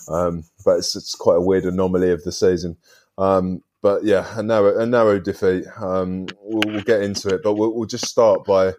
Um, 0.10 0.44
but 0.64 0.78
it's, 0.78 0.96
it's, 0.96 1.16
quite 1.16 1.36
a 1.36 1.42
weird 1.42 1.66
anomaly 1.66 2.12
of 2.12 2.24
the 2.24 2.32
season. 2.32 2.78
Um, 3.18 3.64
but 3.82 4.04
yeah, 4.04 4.28
a 4.38 4.44
narrow, 4.44 4.80
a 4.80 4.86
narrow 4.86 5.20
defeat. 5.20 5.66
Um, 5.80 6.28
we'll, 6.42 6.62
we'll, 6.66 6.82
get 6.82 7.02
into 7.02 7.30
it, 7.30 7.42
but 7.44 7.54
we'll, 7.54 7.74
we'll, 7.74 7.88
just 7.88 8.08
start 8.08 8.46
by 8.46 8.74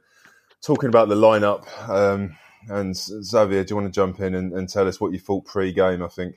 talking 0.63 0.89
about 0.89 1.09
the 1.09 1.15
lineup. 1.15 1.67
Um, 1.89 2.37
and 2.69 2.97
Xavier, 2.97 3.65
do 3.65 3.73
you 3.73 3.77
want 3.77 3.93
to 3.93 3.99
jump 4.01 4.21
in 4.21 4.35
and, 4.35 4.53
and 4.53 4.69
tell 4.69 4.89
us 4.89 5.01
what 5.01 5.13
you 5.13 5.19
thought 5.19 5.45
pre-game? 5.45 6.03
I 6.03 6.09
think. 6.09 6.37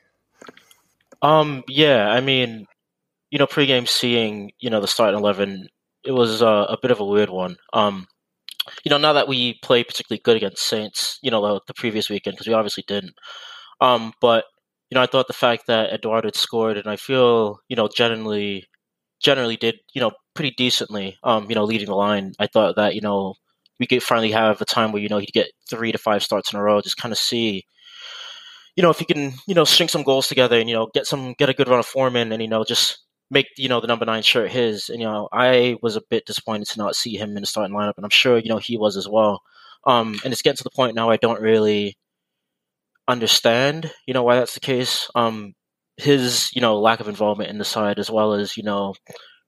Um. 1.21 1.63
Yeah. 1.67 2.09
I 2.09 2.21
mean, 2.21 2.65
you 3.31 3.39
know, 3.39 3.47
pregame 3.47 3.87
seeing, 3.87 4.51
you 4.59 4.69
know, 4.69 4.81
the 4.81 4.87
starting 4.87 5.19
11 5.19 5.69
it 6.05 6.13
was 6.13 6.41
uh, 6.43 6.67
a 6.69 6.77
bit 6.81 6.91
of 6.91 6.99
a 7.01 7.05
weird 7.05 7.29
one. 7.29 7.57
Um, 7.73 8.07
you 8.85 8.89
know, 8.91 8.97
now 8.97 9.13
that 9.13 9.27
we 9.27 9.59
played 9.63 9.87
particularly 9.87 10.21
good 10.23 10.37
against 10.37 10.63
Saints, 10.63 11.19
you 11.23 11.31
know, 11.31 11.41
the, 11.41 11.61
the 11.67 11.73
previous 11.75 12.09
weekend 12.09 12.35
because 12.35 12.47
we 12.47 12.53
obviously 12.53 12.83
didn't. 12.87 13.13
Um, 13.81 14.13
but 14.21 14.45
you 14.91 14.95
know, 14.95 15.01
I 15.03 15.07
thought 15.07 15.27
the 15.27 15.33
fact 15.33 15.67
that 15.67 15.93
Edouard 15.93 16.25
had 16.25 16.35
scored, 16.35 16.77
and 16.77 16.87
I 16.87 16.97
feel 16.97 17.59
you 17.69 17.75
know 17.77 17.89
generally 17.95 18.65
generally 19.23 19.57
did 19.57 19.77
you 19.93 20.01
know 20.01 20.11
pretty 20.35 20.51
decently. 20.57 21.17
Um, 21.23 21.47
you 21.49 21.55
know, 21.55 21.65
leading 21.65 21.87
the 21.87 21.95
line, 21.95 22.33
I 22.39 22.47
thought 22.47 22.75
that 22.77 22.95
you 22.95 23.01
know 23.01 23.35
we 23.79 23.87
could 23.87 24.03
finally 24.03 24.31
have 24.31 24.61
a 24.61 24.65
time 24.65 24.91
where 24.93 25.01
you 25.01 25.09
know 25.09 25.19
he'd 25.19 25.33
get 25.33 25.51
three 25.69 25.91
to 25.91 25.97
five 25.99 26.23
starts 26.23 26.53
in 26.53 26.59
a 26.59 26.63
row, 26.63 26.81
just 26.81 26.97
kind 26.97 27.11
of 27.13 27.17
see. 27.19 27.65
You 28.75 28.83
know, 28.83 28.89
if 28.89 28.99
he 28.99 29.05
can, 29.05 29.33
you 29.47 29.55
know, 29.55 29.65
string 29.65 29.89
some 29.89 30.03
goals 30.03 30.27
together 30.27 30.57
and 30.57 30.69
you 30.69 30.75
know 30.75 30.89
get 30.93 31.05
some 31.05 31.33
get 31.33 31.49
a 31.49 31.53
good 31.53 31.67
run 31.67 31.79
of 31.79 31.85
form 31.85 32.15
in, 32.15 32.31
and 32.31 32.41
you 32.41 32.47
know 32.47 32.63
just 32.63 32.99
make 33.29 33.47
you 33.57 33.69
know 33.69 33.79
the 33.81 33.87
number 33.87 34.05
nine 34.05 34.23
shirt 34.23 34.51
his. 34.51 34.89
And 34.89 34.99
you 34.99 35.07
know, 35.07 35.27
I 35.31 35.77
was 35.81 35.95
a 35.95 36.01
bit 36.09 36.25
disappointed 36.25 36.67
to 36.69 36.79
not 36.79 36.95
see 36.95 37.15
him 37.17 37.35
in 37.35 37.41
the 37.41 37.47
starting 37.47 37.75
lineup, 37.75 37.93
and 37.97 38.05
I'm 38.05 38.11
sure 38.11 38.37
you 38.37 38.49
know 38.49 38.57
he 38.57 38.77
was 38.77 38.97
as 38.97 39.07
well. 39.07 39.41
Um, 39.85 40.19
and 40.23 40.31
it's 40.31 40.41
getting 40.41 40.57
to 40.57 40.63
the 40.63 40.69
point 40.69 40.95
now 40.95 41.09
I 41.09 41.17
don't 41.17 41.41
really 41.41 41.97
understand, 43.07 43.91
you 44.05 44.13
know, 44.13 44.23
why 44.23 44.35
that's 44.35 44.53
the 44.53 44.59
case. 44.59 45.09
Um, 45.15 45.53
his 45.97 46.49
you 46.53 46.61
know 46.61 46.79
lack 46.79 46.99
of 46.99 47.07
involvement 47.07 47.49
in 47.49 47.57
the 47.57 47.65
side, 47.65 47.99
as 47.99 48.09
well 48.09 48.33
as 48.33 48.57
you 48.57 48.63
know 48.63 48.95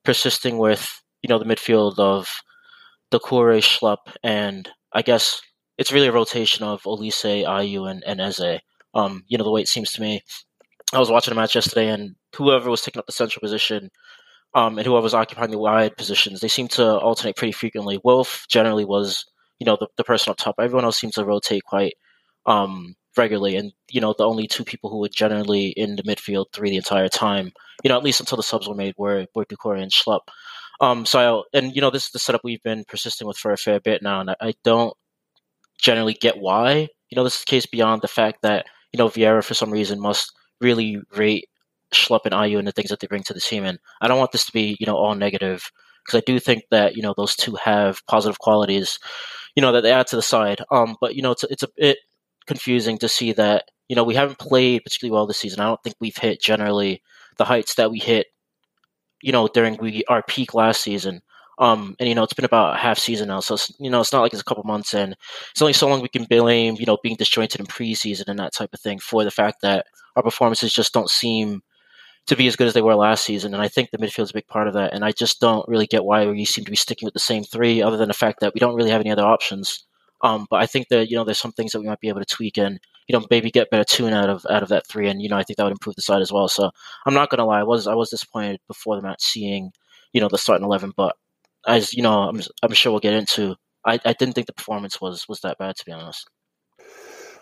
persisting 0.04 0.58
with 0.58 1.02
you 1.22 1.30
know 1.30 1.40
the 1.40 1.46
midfield 1.46 1.98
of 2.00 2.30
Doucouré, 3.12 3.62
Schlupp, 3.62 4.14
and 4.24 4.70
I 4.92 5.02
guess 5.02 5.42
it's 5.78 5.92
really 5.92 6.08
a 6.08 6.12
rotation 6.12 6.64
of 6.64 6.84
Olise, 6.84 7.46
Ayew, 7.46 7.90
and, 7.90 8.04
and 8.06 8.22
Eze. 8.22 8.60
Um, 8.94 9.24
you 9.28 9.38
know 9.38 9.44
the 9.44 9.52
way 9.52 9.62
it 9.62 9.68
seems 9.68 9.92
to 9.94 10.02
me. 10.02 10.22
I 10.94 11.00
was 11.00 11.10
watching 11.10 11.32
a 11.32 11.36
match 11.36 11.56
yesterday, 11.56 11.90
and 11.90 12.16
whoever 12.36 12.70
was 12.70 12.82
taking 12.82 13.00
up 13.00 13.06
the 13.06 13.12
central 13.12 13.42
position, 13.42 13.90
um, 14.54 14.78
and 14.78 14.86
whoever 14.86 15.04
was 15.04 15.14
occupying 15.14 15.52
the 15.52 15.58
wide 15.58 15.98
positions, 15.98 16.40
they 16.40 16.48
seemed 16.48 16.72
to 16.72 17.00
alternate 17.00 17.36
pretty 17.36 17.52
frequently. 17.52 18.00
Wilf 18.04 18.46
generally 18.50 18.86
was, 18.86 19.26
you 19.60 19.66
know, 19.66 19.78
the, 19.80 19.88
the 19.98 20.04
person 20.04 20.32
up 20.32 20.38
top. 20.38 20.56
Everyone 20.60 20.86
else 20.86 21.00
seemed 21.00 21.14
to 21.14 21.26
rotate 21.26 21.64
quite 21.64 21.94
um, 22.46 22.96
regularly, 23.18 23.56
and 23.56 23.74
you 23.90 24.02
know, 24.02 24.14
the 24.18 24.28
only 24.28 24.48
two 24.48 24.64
people 24.64 24.90
who 24.90 25.00
were 25.00 25.10
generally 25.10 25.68
in 25.70 25.96
the 25.96 26.04
midfield 26.04 26.46
three 26.54 26.70
the 26.70 26.78
entire 26.78 27.10
time, 27.10 27.52
you 27.84 27.90
know, 27.90 27.98
at 27.98 28.04
least 28.04 28.20
until 28.20 28.38
the 28.38 28.44
subs 28.44 28.68
were 28.68 28.76
made, 28.76 28.94
were 28.98 29.26
were 29.34 29.46
and 29.76 29.92
Schlupp. 29.92 30.22
Um, 30.82 31.06
so, 31.06 31.44
I, 31.54 31.58
and 31.58 31.76
you 31.76 31.82
know, 31.82 31.90
this 31.90 32.06
is 32.06 32.12
the 32.12 32.20
setup 32.20 32.42
we've 32.44 32.64
been 32.64 32.84
persisting 32.88 33.28
with 33.28 33.38
for 33.38 33.52
a 33.52 33.58
fair 33.58 33.80
bit 33.80 34.02
now, 34.02 34.20
and 34.22 34.32
I, 34.32 34.36
I 34.42 34.54
don't 34.64 34.94
generally 35.80 36.14
get 36.14 36.38
why. 36.38 36.90
You 37.10 37.16
know, 37.16 37.24
this 37.24 37.36
is 37.36 37.40
the 37.42 37.50
case 37.50 37.66
beyond 37.66 38.02
the 38.02 38.08
fact 38.08 38.40
that 38.42 38.66
you 38.94 38.98
know 38.98 39.10
Vieira, 39.10 39.44
for 39.44 39.54
some 39.54 39.72
reason, 39.72 40.00
must 40.00 40.32
really 40.62 41.02
rate 41.16 41.50
Schlupp 41.94 42.26
and 42.26 42.34
Ayew 42.34 42.58
and 42.58 42.68
the 42.68 42.72
things 42.72 42.90
that 42.90 43.00
they 43.00 43.08
bring 43.08 43.24
to 43.24 43.34
the 43.34 43.40
team. 43.40 43.66
And 43.66 43.80
I 44.02 44.08
don't 44.08 44.20
want 44.20 44.32
this 44.32 44.46
to 44.46 44.52
be, 44.52 44.78
you 44.80 44.86
know, 44.86 44.96
all 44.96 45.16
negative 45.16 45.72
because 46.04 46.18
I 46.18 46.24
do 46.26 46.40
think 46.40 46.64
that, 46.72 46.96
you 46.96 47.02
know, 47.02 47.14
those 47.16 47.36
two 47.36 47.56
have 47.64 48.06
positive 48.08 48.40
qualities, 48.40 49.00
you 49.56 49.62
know, 49.62 49.72
that 49.72 49.82
they 49.82 49.92
add 49.92 50.08
to 50.08 50.16
the 50.16 50.22
side. 50.22 50.62
Um, 50.72 50.98
but, 51.00 51.16
you 51.16 51.22
know, 51.22 51.32
it's, 51.32 51.44
it's 51.46 51.64
a 51.64 51.70
bit 51.78 51.98
confusing 52.46 52.98
to 53.00 53.08
see 53.08 53.32
that, 53.34 53.66
you 53.88 53.96
know, 53.96 54.04
we 54.04 54.16
haven't 54.16 54.40
played 54.40 54.84
particularly 54.84 55.14
well 55.14 55.28
this 55.28 55.38
season. 55.38 55.60
I 55.60 55.66
don't 55.66 55.82
think 55.84 55.96
we've 56.00 56.18
hit 56.18 56.42
generally 56.42 57.02
the 57.38 57.46
heights 57.46 57.76
that 57.76 57.92
we 57.92 58.00
hit, 58.00 58.28
you 59.22 59.32
know, 59.32 59.48
during 59.48 59.78
we, 59.78 60.04
our 60.10 60.24
peak 60.24 60.54
last 60.54 60.82
season. 60.82 61.22
Um, 61.60 61.96
and 62.00 62.10
you 62.10 62.16
know, 62.16 62.24
it's 62.24 62.34
been 62.34 62.46
about 62.46 62.80
half 62.80 62.98
season 62.98 63.28
now, 63.28 63.40
so 63.40 63.58
you 63.80 63.90
know, 63.90 64.02
it's 64.02 64.12
not 64.12 64.22
like 64.22 64.34
it's 64.34 64.42
a 64.42 64.46
couple 64.46 64.64
months 64.64 64.94
in. 64.94 65.16
It's 65.52 65.62
only 65.62 65.74
so 65.74 65.88
long 65.88 66.02
we 66.02 66.10
can 66.10 66.26
blame, 66.26 66.76
you 66.80 66.86
know, 66.86 66.98
being 67.04 67.16
disjointed 67.16 67.60
in 67.60 67.68
preseason 67.68 68.28
and 68.28 68.40
that 68.40 68.54
type 68.54 68.74
of 68.74 68.80
thing 68.80 69.00
for 69.00 69.24
the 69.24 69.32
fact 69.32 69.62
that 69.62 69.86
our 70.16 70.24
performances 70.24 70.74
just 70.74 70.94
don't 70.94 71.10
seem 71.10 71.62
to 72.28 72.36
be 72.36 72.48
as 72.48 72.56
good 72.56 72.68
as 72.68 72.74
they 72.74 72.82
were 72.82 72.96
last 72.96 73.26
season. 73.26 73.54
And 73.54 73.62
I 73.62 73.68
think 73.68 73.92
the 73.92 73.98
midfield 73.98 74.24
is 74.24 74.30
a 74.32 74.36
big 74.36 74.48
part 74.48 74.68
of 74.68 74.74
that. 74.76 74.94
And 74.94 75.04
I 75.04 75.12
just 75.12 75.42
don't 75.42 75.68
really 75.68 75.88
get 75.88 76.06
why 76.06 76.26
we 76.26 76.46
seem 76.46 76.64
to 76.66 76.72
be 76.72 76.78
sticking 76.78 77.06
with 77.06 77.14
the 77.14 77.20
same 77.20 77.44
three, 77.44 77.82
other 77.82 77.98
than 77.98 78.08
the 78.08 78.14
fact 78.14 78.40
that 78.40 78.54
we 78.54 78.60
don't 78.60 78.76
really 78.76 78.92
have 78.92 79.02
any 79.02 79.12
other 79.12 79.26
options. 79.26 79.86
Um, 80.22 80.48
but 80.50 80.62
I 80.62 80.66
think 80.66 80.88
that 80.88 81.10
you 81.10 81.18
know 81.18 81.26
there's 81.26 81.40
some 81.40 81.52
things 81.52 81.74
that 81.74 81.82
we 81.82 81.88
might 81.88 82.00
be 82.00 82.08
able 82.08 82.22
to 82.22 82.26
tweak 82.26 82.58
and 82.58 82.80
you 83.08 83.18
know 83.18 83.26
maybe 83.30 83.52
get 83.52 83.70
better 83.70 83.84
tune 83.84 84.14
out 84.14 84.30
of 84.30 84.46
out 84.50 84.64
of 84.64 84.70
that 84.70 84.88
three. 84.88 85.10
And 85.10 85.22
you 85.22 85.28
know 85.28 85.36
I 85.38 85.44
think 85.44 85.58
that 85.58 85.64
would 85.64 85.74
improve 85.74 85.98
the 85.98 86.02
side 86.02 86.22
as 86.22 86.32
well. 86.32 86.48
So 86.48 86.72
I'm 87.06 87.14
not 87.14 87.30
gonna 87.30 87.46
lie, 87.46 87.60
I 87.60 87.64
was 87.64 87.88
I 87.88 87.96
was 87.96 88.10
disappointed 88.10 88.62
before 88.68 88.96
the 88.96 89.02
match 89.02 89.22
seeing 89.22 89.72
you 90.14 90.22
know 90.22 90.30
the 90.30 90.38
starting 90.38 90.64
eleven, 90.66 90.94
but 90.96 91.18
as 91.68 91.94
you 91.94 92.04
know 92.04 92.24
I'm 92.24 92.42
I'm 92.62 92.74
sure 92.74 92.92
we'll 92.92 93.00
get 93.00 93.14
into. 93.14 93.56
I, 93.86 94.00
I 94.06 94.14
didn't 94.14 94.34
think 94.34 94.48
the 94.48 94.54
performance 94.54 95.02
was 95.02 95.26
was 95.28 95.40
that 95.42 95.58
bad 95.58 95.76
to 95.76 95.86
be 95.86 95.92
honest. 95.92 96.28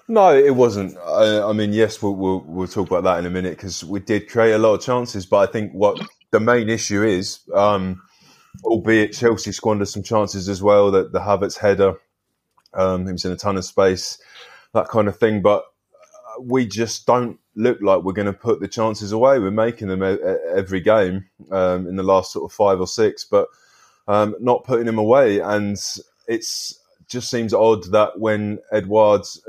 No, 0.07 0.35
it 0.35 0.55
wasn't. 0.55 0.97
I, 0.97 1.41
I 1.41 1.53
mean, 1.53 1.71
yes, 1.71 2.01
we'll, 2.01 2.15
we'll, 2.15 2.43
we'll 2.45 2.67
talk 2.67 2.89
about 2.89 3.03
that 3.03 3.19
in 3.19 3.25
a 3.25 3.29
minute 3.29 3.55
because 3.55 3.83
we 3.83 4.01
did 4.01 4.29
create 4.29 4.51
a 4.51 4.57
lot 4.57 4.73
of 4.73 4.81
chances. 4.81 5.25
But 5.25 5.47
I 5.47 5.51
think 5.51 5.71
what 5.71 6.01
the 6.31 6.39
main 6.39 6.67
issue 6.67 7.03
is, 7.03 7.39
um, 7.53 8.01
albeit 8.65 9.13
Chelsea 9.13 9.53
squandered 9.53 9.87
some 9.87 10.03
chances 10.03 10.49
as 10.49 10.61
well, 10.61 10.91
that 10.91 11.13
the 11.13 11.19
Havertz 11.19 11.57
header, 11.57 11.93
um, 12.73 13.05
he 13.05 13.13
was 13.13 13.23
in 13.23 13.31
a 13.31 13.37
ton 13.37 13.55
of 13.55 13.63
space, 13.63 14.21
that 14.73 14.89
kind 14.89 15.07
of 15.07 15.17
thing. 15.17 15.41
But 15.41 15.63
we 16.41 16.67
just 16.67 17.05
don't 17.05 17.39
look 17.55 17.79
like 17.81 18.03
we're 18.03 18.13
going 18.13 18.25
to 18.25 18.33
put 18.33 18.59
the 18.59 18.67
chances 18.67 19.11
away. 19.11 19.39
We're 19.39 19.51
making 19.51 19.87
them 19.87 20.03
every 20.03 20.81
game 20.81 21.25
um, 21.51 21.87
in 21.87 21.95
the 21.95 22.03
last 22.03 22.33
sort 22.33 22.51
of 22.51 22.55
five 22.55 22.79
or 22.79 22.87
six, 22.87 23.23
but 23.23 23.47
um, 24.07 24.35
not 24.39 24.63
putting 24.63 24.87
him 24.87 24.97
away. 24.97 25.39
And 25.39 25.77
it's 26.27 26.79
just 27.07 27.29
seems 27.29 27.53
odd 27.53 27.91
that 27.91 28.19
when 28.19 28.59
Edouard's 28.71 29.41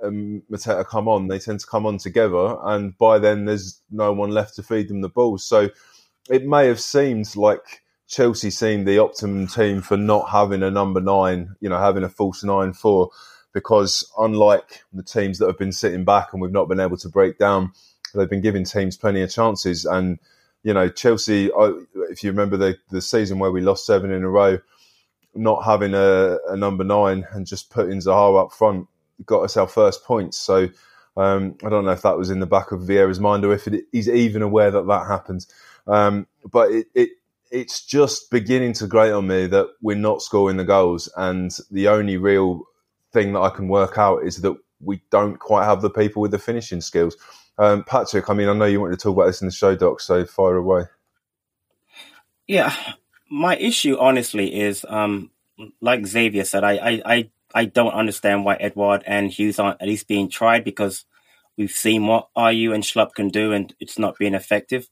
and 0.00 0.42
Mateta 0.48 0.86
come 0.86 1.08
on, 1.08 1.26
they 1.26 1.40
tend 1.40 1.58
to 1.58 1.66
come 1.66 1.84
on 1.84 1.98
together, 1.98 2.56
and 2.62 2.96
by 2.98 3.18
then 3.18 3.46
there's 3.46 3.80
no 3.90 4.12
one 4.12 4.30
left 4.30 4.54
to 4.54 4.62
feed 4.62 4.88
them 4.88 5.00
the 5.00 5.08
ball. 5.08 5.38
So 5.38 5.70
it 6.30 6.46
may 6.46 6.66
have 6.68 6.80
seemed 6.80 7.34
like 7.34 7.82
Chelsea 8.06 8.50
seemed 8.50 8.86
the 8.86 8.98
optimum 8.98 9.48
team 9.48 9.82
for 9.82 9.96
not 9.96 10.30
having 10.30 10.62
a 10.62 10.70
number 10.70 11.00
nine, 11.00 11.56
you 11.60 11.68
know, 11.68 11.78
having 11.78 12.04
a 12.04 12.08
false 12.08 12.44
nine 12.44 12.72
four, 12.72 13.10
because 13.52 14.08
unlike 14.16 14.84
the 14.92 15.02
teams 15.02 15.38
that 15.38 15.46
have 15.46 15.58
been 15.58 15.72
sitting 15.72 16.04
back 16.04 16.32
and 16.32 16.40
we've 16.40 16.52
not 16.52 16.68
been 16.68 16.80
able 16.80 16.96
to 16.98 17.08
break 17.08 17.36
down, 17.36 17.72
they've 18.14 18.30
been 18.30 18.40
giving 18.40 18.64
teams 18.64 18.96
plenty 18.96 19.20
of 19.20 19.30
chances. 19.32 19.84
And 19.84 20.20
you 20.62 20.74
know, 20.74 20.88
Chelsea, 20.88 21.50
if 22.10 22.24
you 22.24 22.30
remember 22.30 22.56
the 22.56 22.78
the 22.90 23.00
season 23.02 23.38
where 23.38 23.52
we 23.52 23.60
lost 23.60 23.86
seven 23.86 24.10
in 24.12 24.24
a 24.24 24.30
row, 24.30 24.58
not 25.34 25.64
having 25.64 25.94
a, 25.94 26.38
a 26.48 26.56
number 26.56 26.84
nine 26.84 27.26
and 27.32 27.46
just 27.46 27.70
putting 27.70 28.00
Zaha 28.00 28.44
up 28.44 28.52
front 28.52 28.88
got 29.24 29.42
us 29.42 29.56
our 29.56 29.68
first 29.68 30.04
points. 30.04 30.36
So 30.36 30.68
um, 31.16 31.56
I 31.64 31.68
don't 31.68 31.84
know 31.84 31.92
if 31.92 32.02
that 32.02 32.18
was 32.18 32.30
in 32.30 32.40
the 32.40 32.46
back 32.46 32.72
of 32.72 32.80
Vieira's 32.80 33.20
mind 33.20 33.44
or 33.44 33.52
if 33.52 33.66
it, 33.66 33.84
he's 33.92 34.08
even 34.08 34.42
aware 34.42 34.70
that 34.70 34.86
that 34.86 35.06
happens. 35.06 35.52
Um, 35.86 36.26
but 36.50 36.70
it, 36.70 36.86
it 36.94 37.10
it's 37.50 37.84
just 37.84 38.30
beginning 38.30 38.74
to 38.74 38.86
grate 38.86 39.12
on 39.12 39.26
me 39.26 39.46
that 39.46 39.68
we're 39.80 39.96
not 39.96 40.22
scoring 40.22 40.58
the 40.58 40.64
goals, 40.64 41.10
and 41.16 41.56
the 41.70 41.88
only 41.88 42.18
real 42.18 42.64
thing 43.12 43.32
that 43.32 43.40
I 43.40 43.50
can 43.50 43.68
work 43.68 43.96
out 43.96 44.22
is 44.24 44.38
that 44.42 44.54
we 44.80 45.02
don't 45.10 45.38
quite 45.38 45.64
have 45.64 45.80
the 45.80 45.90
people 45.90 46.20
with 46.20 46.30
the 46.30 46.38
finishing 46.38 46.82
skills. 46.82 47.16
Um, 47.58 47.82
Patrick, 47.84 48.30
I 48.30 48.34
mean, 48.34 48.48
I 48.48 48.52
know 48.52 48.66
you 48.66 48.80
wanted 48.80 48.98
to 48.98 49.02
talk 49.02 49.16
about 49.16 49.26
this 49.26 49.42
in 49.42 49.48
the 49.48 49.52
show 49.52 49.74
doc, 49.74 50.00
so 50.00 50.24
fire 50.24 50.56
away. 50.56 50.84
Yeah, 52.46 52.74
my 53.30 53.56
issue, 53.56 53.98
honestly, 53.98 54.54
is 54.54 54.86
um, 54.88 55.30
like 55.80 56.06
Xavier 56.06 56.44
said, 56.44 56.64
I, 56.64 56.72
I, 56.72 57.02
I 57.04 57.30
I 57.54 57.64
don't 57.64 57.92
understand 57.92 58.44
why 58.44 58.56
Edouard 58.56 59.02
and 59.06 59.30
Hughes 59.30 59.58
aren't 59.58 59.80
at 59.80 59.88
least 59.88 60.06
being 60.06 60.28
tried 60.28 60.64
because 60.64 61.04
we've 61.56 61.70
seen 61.70 62.06
what 62.06 62.28
Ayew 62.36 62.74
and 62.74 62.84
Schlupp 62.84 63.14
can 63.14 63.28
do 63.28 63.52
and 63.52 63.74
it's 63.80 63.98
not 63.98 64.18
being 64.18 64.34
effective. 64.34 64.88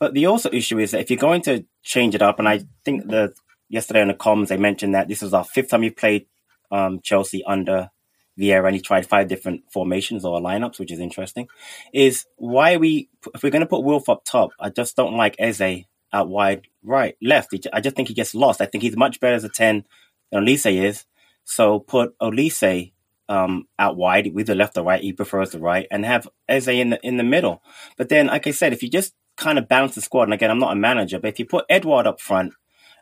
But 0.00 0.14
the 0.14 0.26
also 0.26 0.50
issue 0.50 0.78
is 0.78 0.90
that 0.90 1.00
if 1.00 1.10
you're 1.10 1.18
going 1.18 1.42
to 1.42 1.64
change 1.82 2.14
it 2.14 2.22
up, 2.22 2.38
and 2.38 2.48
I 2.48 2.64
think 2.84 3.06
the 3.06 3.34
yesterday 3.68 4.02
on 4.02 4.08
the 4.08 4.14
comms 4.14 4.48
they 4.48 4.56
mentioned 4.56 4.94
that 4.94 5.08
this 5.08 5.22
was 5.22 5.34
our 5.34 5.44
fifth 5.44 5.70
time 5.70 5.80
we 5.80 5.90
played 5.90 6.26
um, 6.70 7.00
Chelsea 7.00 7.44
under 7.44 7.90
Vieira 8.38 8.66
and 8.66 8.74
he 8.74 8.80
tried 8.80 9.06
five 9.06 9.28
different 9.28 9.62
formations 9.70 10.24
or 10.24 10.40
lineups, 10.40 10.78
which 10.78 10.92
is 10.92 10.98
interesting. 10.98 11.48
Is 11.92 12.26
why 12.36 12.76
we 12.76 13.08
if 13.34 13.42
we're 13.42 13.50
going 13.50 13.60
to 13.60 13.66
put 13.66 13.84
Wilf 13.84 14.08
up 14.08 14.24
top, 14.24 14.50
I 14.58 14.70
just 14.70 14.96
don't 14.96 15.16
like 15.16 15.36
Eze 15.38 15.84
out 16.12 16.28
wide 16.28 16.62
right 16.82 17.16
left. 17.22 17.54
I 17.72 17.80
just 17.80 17.96
think 17.96 18.08
he 18.08 18.14
gets 18.14 18.34
lost. 18.34 18.60
I 18.60 18.66
think 18.66 18.82
he's 18.82 18.96
much 18.96 19.20
better 19.20 19.34
as 19.34 19.44
a 19.44 19.48
ten 19.48 19.84
than 20.30 20.44
Olise 20.44 20.82
is. 20.84 21.04
So 21.44 21.78
put 21.78 22.18
Olise 22.18 22.92
um, 23.28 23.66
out 23.78 23.96
wide 23.96 24.34
with 24.34 24.46
the 24.46 24.54
left 24.54 24.76
or 24.76 24.84
right. 24.84 25.02
He 25.02 25.12
prefers 25.12 25.50
the 25.50 25.58
right, 25.58 25.86
and 25.90 26.04
have 26.04 26.28
Eze 26.48 26.68
in 26.68 26.90
the 26.90 27.00
in 27.06 27.16
the 27.16 27.24
middle. 27.24 27.62
But 27.96 28.08
then, 28.08 28.26
like 28.28 28.46
I 28.46 28.50
said, 28.50 28.72
if 28.72 28.82
you 28.82 28.90
just 28.90 29.14
kind 29.36 29.58
of 29.58 29.68
balance 29.68 29.94
the 29.94 30.00
squad, 30.00 30.24
and 30.24 30.34
again, 30.34 30.50
I'm 30.50 30.58
not 30.58 30.72
a 30.72 30.76
manager, 30.76 31.18
but 31.18 31.28
if 31.28 31.38
you 31.38 31.46
put 31.46 31.66
Edouard 31.68 32.06
up 32.06 32.20
front, 32.20 32.52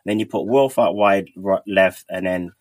then 0.05 0.19
you 0.19 0.25
put 0.25 0.45
Wilf 0.45 0.79
out 0.79 0.95
wide 0.95 1.29
right, 1.35 1.61
left, 1.67 2.05
and 2.09 2.25
then 2.25 2.51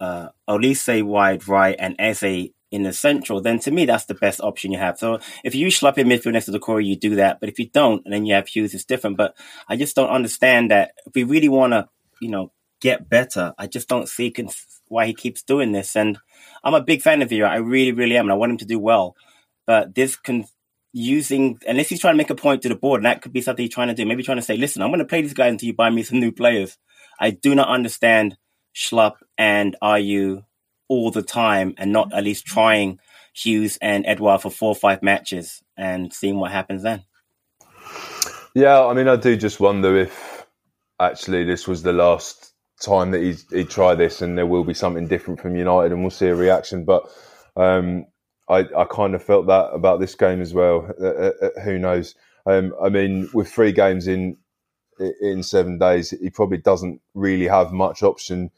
uh, 0.00 0.28
Olise 0.48 1.02
wide 1.02 1.46
right, 1.46 1.76
and 1.78 1.96
Eze 1.98 2.50
in 2.70 2.84
the 2.84 2.92
central, 2.92 3.40
then 3.40 3.58
to 3.58 3.70
me 3.70 3.84
that's 3.84 4.04
the 4.04 4.14
best 4.14 4.40
option 4.40 4.70
you 4.70 4.78
have. 4.78 4.98
So 4.98 5.18
if 5.42 5.54
you 5.54 5.66
Schlupp 5.68 5.98
in 5.98 6.06
midfield 6.06 6.32
next 6.32 6.46
to 6.46 6.52
Doucouré, 6.52 6.84
you 6.84 6.96
do 6.96 7.16
that. 7.16 7.40
But 7.40 7.48
if 7.48 7.58
you 7.58 7.68
don't, 7.68 8.04
and 8.04 8.14
then 8.14 8.26
you 8.26 8.34
have 8.34 8.46
Hughes, 8.46 8.74
it's 8.74 8.84
different. 8.84 9.16
But 9.16 9.36
I 9.68 9.76
just 9.76 9.96
don't 9.96 10.10
understand 10.10 10.70
that 10.70 10.92
if 11.06 11.14
we 11.14 11.24
really 11.24 11.48
want 11.48 11.72
to, 11.72 11.88
you 12.20 12.30
know, 12.30 12.52
get 12.80 13.08
better, 13.08 13.54
I 13.58 13.66
just 13.66 13.88
don't 13.88 14.08
see 14.08 14.30
cons- 14.30 14.82
why 14.88 15.06
he 15.06 15.14
keeps 15.14 15.42
doing 15.42 15.72
this. 15.72 15.96
And 15.96 16.18
I'm 16.62 16.74
a 16.74 16.80
big 16.80 17.02
fan 17.02 17.22
of 17.22 17.28
Vieira. 17.28 17.48
I 17.48 17.56
really, 17.56 17.92
really 17.92 18.16
am. 18.16 18.26
And 18.26 18.32
I 18.32 18.36
want 18.36 18.52
him 18.52 18.58
to 18.58 18.64
do 18.64 18.78
well. 18.78 19.16
But 19.66 19.94
this 19.94 20.16
can 20.16 20.46
using 20.92 21.56
unless 21.68 21.88
he's 21.88 22.00
trying 22.00 22.14
to 22.14 22.18
make 22.18 22.30
a 22.30 22.34
point 22.34 22.62
to 22.62 22.68
the 22.68 22.74
board, 22.74 23.00
and 23.00 23.06
that 23.06 23.22
could 23.22 23.32
be 23.32 23.40
something 23.40 23.64
he's 23.64 23.74
trying 23.74 23.88
to 23.88 23.94
do. 23.94 24.06
Maybe 24.06 24.22
trying 24.22 24.38
to 24.38 24.42
say, 24.42 24.56
listen, 24.56 24.82
I'm 24.82 24.90
going 24.90 25.00
to 25.00 25.04
play 25.04 25.22
these 25.22 25.34
guys 25.34 25.50
until 25.50 25.66
you 25.66 25.74
buy 25.74 25.90
me 25.90 26.02
some 26.02 26.20
new 26.20 26.32
players. 26.32 26.78
I 27.18 27.30
do 27.30 27.54
not 27.54 27.68
understand 27.68 28.36
Schlupp 28.74 29.16
and 29.36 29.76
Ayew 29.82 30.44
all 30.88 31.10
the 31.10 31.22
time 31.22 31.74
and 31.78 31.92
not 31.92 32.12
at 32.12 32.24
least 32.24 32.46
trying 32.46 32.98
Hughes 33.32 33.78
and 33.80 34.04
Edouard 34.06 34.42
for 34.42 34.50
four 34.50 34.70
or 34.70 34.74
five 34.74 35.02
matches 35.02 35.62
and 35.76 36.12
seeing 36.12 36.38
what 36.38 36.50
happens 36.50 36.82
then. 36.82 37.04
Yeah, 38.54 38.84
I 38.84 38.94
mean, 38.94 39.08
I 39.08 39.16
do 39.16 39.36
just 39.36 39.60
wonder 39.60 39.96
if 39.96 40.46
actually 40.98 41.44
this 41.44 41.68
was 41.68 41.82
the 41.82 41.92
last 41.92 42.52
time 42.80 43.12
that 43.12 43.22
he's, 43.22 43.48
he'd 43.50 43.70
try 43.70 43.94
this 43.94 44.20
and 44.20 44.36
there 44.36 44.46
will 44.46 44.64
be 44.64 44.74
something 44.74 45.06
different 45.06 45.40
from 45.40 45.56
United 45.56 45.92
and 45.92 46.02
we'll 46.02 46.10
see 46.10 46.26
a 46.26 46.34
reaction. 46.34 46.84
But 46.84 47.08
um, 47.56 48.06
I, 48.48 48.66
I 48.76 48.84
kind 48.90 49.14
of 49.14 49.22
felt 49.22 49.46
that 49.46 49.70
about 49.72 50.00
this 50.00 50.14
game 50.14 50.40
as 50.40 50.52
well. 50.52 50.92
Uh, 51.00 51.06
uh, 51.06 51.32
uh 51.42 51.60
who 51.62 51.78
knows? 51.78 52.14
Um, 52.46 52.74
I 52.82 52.88
mean, 52.88 53.28
with 53.32 53.48
three 53.48 53.70
games 53.70 54.08
in 54.08 54.36
in 55.20 55.42
seven 55.42 55.78
days, 55.78 56.10
he 56.10 56.30
probably 56.30 56.58
doesn't 56.58 57.00
really 57.14 57.46
have 57.46 57.72
much 57.72 58.02
option, 58.02 58.50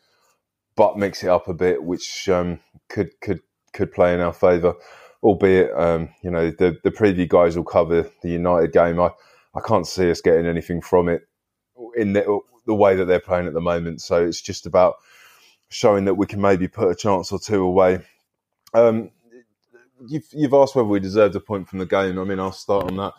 but 0.77 0.99
mix 0.99 1.23
it 1.23 1.29
up 1.31 1.49
a 1.49 1.55
bit, 1.55 1.83
which 1.83 2.29
um, 2.29 2.61
could 2.89 3.11
could 3.21 3.41
could 3.73 3.93
play 3.93 4.15
in 4.15 4.21
our 4.21 4.33
favour. 4.33 4.75
Albeit, 5.23 5.73
um, 5.79 6.09
you 6.23 6.31
know, 6.31 6.51
the 6.51 6.79
the 6.83 6.91
preview 6.91 7.29
guys 7.29 7.57
will 7.57 7.65
cover 7.65 8.11
the 8.23 8.31
United 8.31 8.73
game. 8.73 9.01
I 9.01 9.11
I 9.55 9.61
can't 9.61 9.87
see 9.87 10.11
us 10.11 10.21
getting 10.21 10.47
anything 10.47 10.81
from 10.81 11.09
it 11.09 11.23
in 11.97 12.13
the, 12.13 12.41
the 12.67 12.75
way 12.75 12.97
that 12.97 13.07
they're 13.07 13.21
playing 13.21 13.47
at 13.47 13.55
the 13.55 13.61
moment. 13.61 14.01
So 14.01 14.25
it's 14.25 14.41
just 14.41 14.67
about 14.67 14.97
showing 15.69 16.05
that 16.07 16.15
we 16.15 16.27
can 16.27 16.41
maybe 16.41 16.69
put 16.69 16.91
a 16.91 16.95
chance 16.95 17.33
or 17.33 17.39
two 17.39 17.63
away. 17.63 18.01
Um, 18.75 19.11
you've, 20.07 20.27
you've 20.33 20.55
asked 20.55 20.75
whether 20.75 20.89
we 20.89 21.01
deserved 21.01 21.37
a 21.37 21.41
point 21.41 21.69
from 21.69 21.79
the 21.79 21.87
game. 21.87 22.19
I 22.19 22.25
mean, 22.25 22.41
I'll 22.41 22.53
start 22.53 22.85
on 22.91 22.97
that 22.97 23.13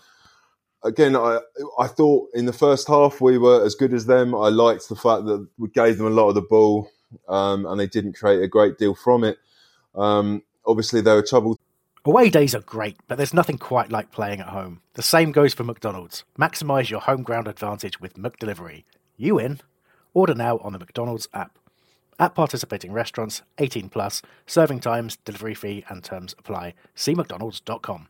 again, 0.83 1.15
I 1.15 1.39
I 1.79 1.87
thought 1.87 2.29
in 2.33 2.45
the 2.45 2.53
first 2.53 2.87
half 2.87 3.21
we 3.21 3.37
were 3.37 3.65
as 3.65 3.75
good 3.75 3.93
as 3.93 4.05
them. 4.05 4.35
I 4.35 4.49
liked 4.49 4.89
the 4.89 4.95
fact 4.95 5.25
that 5.25 5.47
we 5.57 5.69
gave 5.69 5.97
them 5.97 6.07
a 6.07 6.11
lot 6.11 6.29
of 6.29 6.35
the 6.35 6.41
ball, 6.41 6.89
um, 7.27 7.65
and 7.65 7.79
they 7.79 7.87
didn't 7.87 8.13
create 8.13 8.41
a 8.41 8.47
great 8.47 8.77
deal 8.77 8.95
from 8.95 9.23
it. 9.23 9.37
Um, 9.95 10.43
obviously, 10.65 11.01
they 11.01 11.13
were 11.13 11.23
troubled. 11.23 11.59
Away 12.05 12.29
days 12.29 12.53
are 12.53 12.59
great, 12.59 12.97
but 13.07 13.15
there's 13.15 13.33
nothing 13.33 13.57
quite 13.57 13.89
like 13.89 14.11
playing 14.11 14.41
at 14.41 14.49
home. 14.49 14.81
The 14.95 15.01
same 15.01 15.31
goes 15.31 15.53
for 15.53 15.63
McDonald's. 15.63 16.25
Maximise 16.37 16.89
your 16.89 16.99
home 16.99 17.23
ground 17.23 17.47
advantage 17.47 18.01
with 18.01 18.15
McDelivery. 18.15 18.83
You 19.15 19.39
in? 19.39 19.61
Order 20.13 20.35
now 20.35 20.57
on 20.57 20.73
the 20.73 20.79
McDonald's 20.79 21.29
app. 21.33 21.57
At 22.19 22.35
participating 22.35 22.91
restaurants, 22.91 23.41
18 23.57 23.87
plus, 23.87 24.21
serving 24.45 24.81
times, 24.81 25.17
delivery 25.23 25.55
fee, 25.55 25.85
and 25.87 26.03
terms 26.03 26.35
apply. 26.37 26.73
See 26.93 27.15
McDonald's.com. 27.15 28.09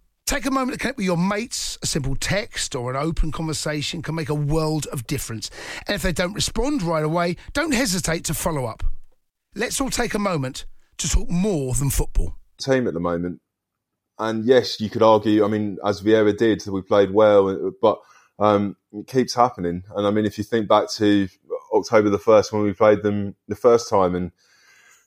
Take 0.25 0.45
a 0.45 0.51
moment 0.51 0.73
to 0.73 0.79
connect 0.79 0.97
with 0.97 1.05
your 1.05 1.17
mates. 1.17 1.77
A 1.81 1.85
simple 1.85 2.15
text 2.15 2.75
or 2.75 2.89
an 2.89 2.95
open 2.95 3.31
conversation 3.31 4.01
can 4.01 4.15
make 4.15 4.29
a 4.29 4.35
world 4.35 4.87
of 4.87 5.05
difference. 5.07 5.49
And 5.87 5.95
if 5.95 6.01
they 6.01 6.13
don't 6.13 6.33
respond 6.33 6.81
right 6.83 7.03
away, 7.03 7.35
don't 7.53 7.73
hesitate 7.73 8.23
to 8.25 8.33
follow 8.33 8.65
up. 8.65 8.83
Let's 9.55 9.81
all 9.81 9.89
take 9.89 10.13
a 10.13 10.19
moment 10.19 10.65
to 10.97 11.09
talk 11.09 11.29
more 11.29 11.73
than 11.73 11.89
football. 11.89 12.35
Team 12.59 12.87
at 12.87 12.93
the 12.93 12.99
moment, 12.99 13.41
and 14.19 14.45
yes, 14.45 14.79
you 14.79 14.89
could 14.89 15.01
argue. 15.01 15.43
I 15.43 15.47
mean, 15.47 15.77
as 15.83 16.01
Vieira 16.01 16.37
did, 16.37 16.65
we 16.67 16.81
played 16.81 17.11
well, 17.11 17.71
but 17.81 17.99
um, 18.37 18.77
it 18.93 19.07
keeps 19.07 19.33
happening. 19.33 19.83
And 19.95 20.05
I 20.05 20.11
mean, 20.11 20.25
if 20.25 20.37
you 20.37 20.43
think 20.43 20.67
back 20.67 20.89
to 20.91 21.27
October 21.73 22.09
the 22.09 22.19
first 22.19 22.53
when 22.53 22.61
we 22.61 22.73
played 22.73 23.01
them 23.01 23.35
the 23.47 23.55
first 23.55 23.89
time, 23.89 24.15
and 24.15 24.31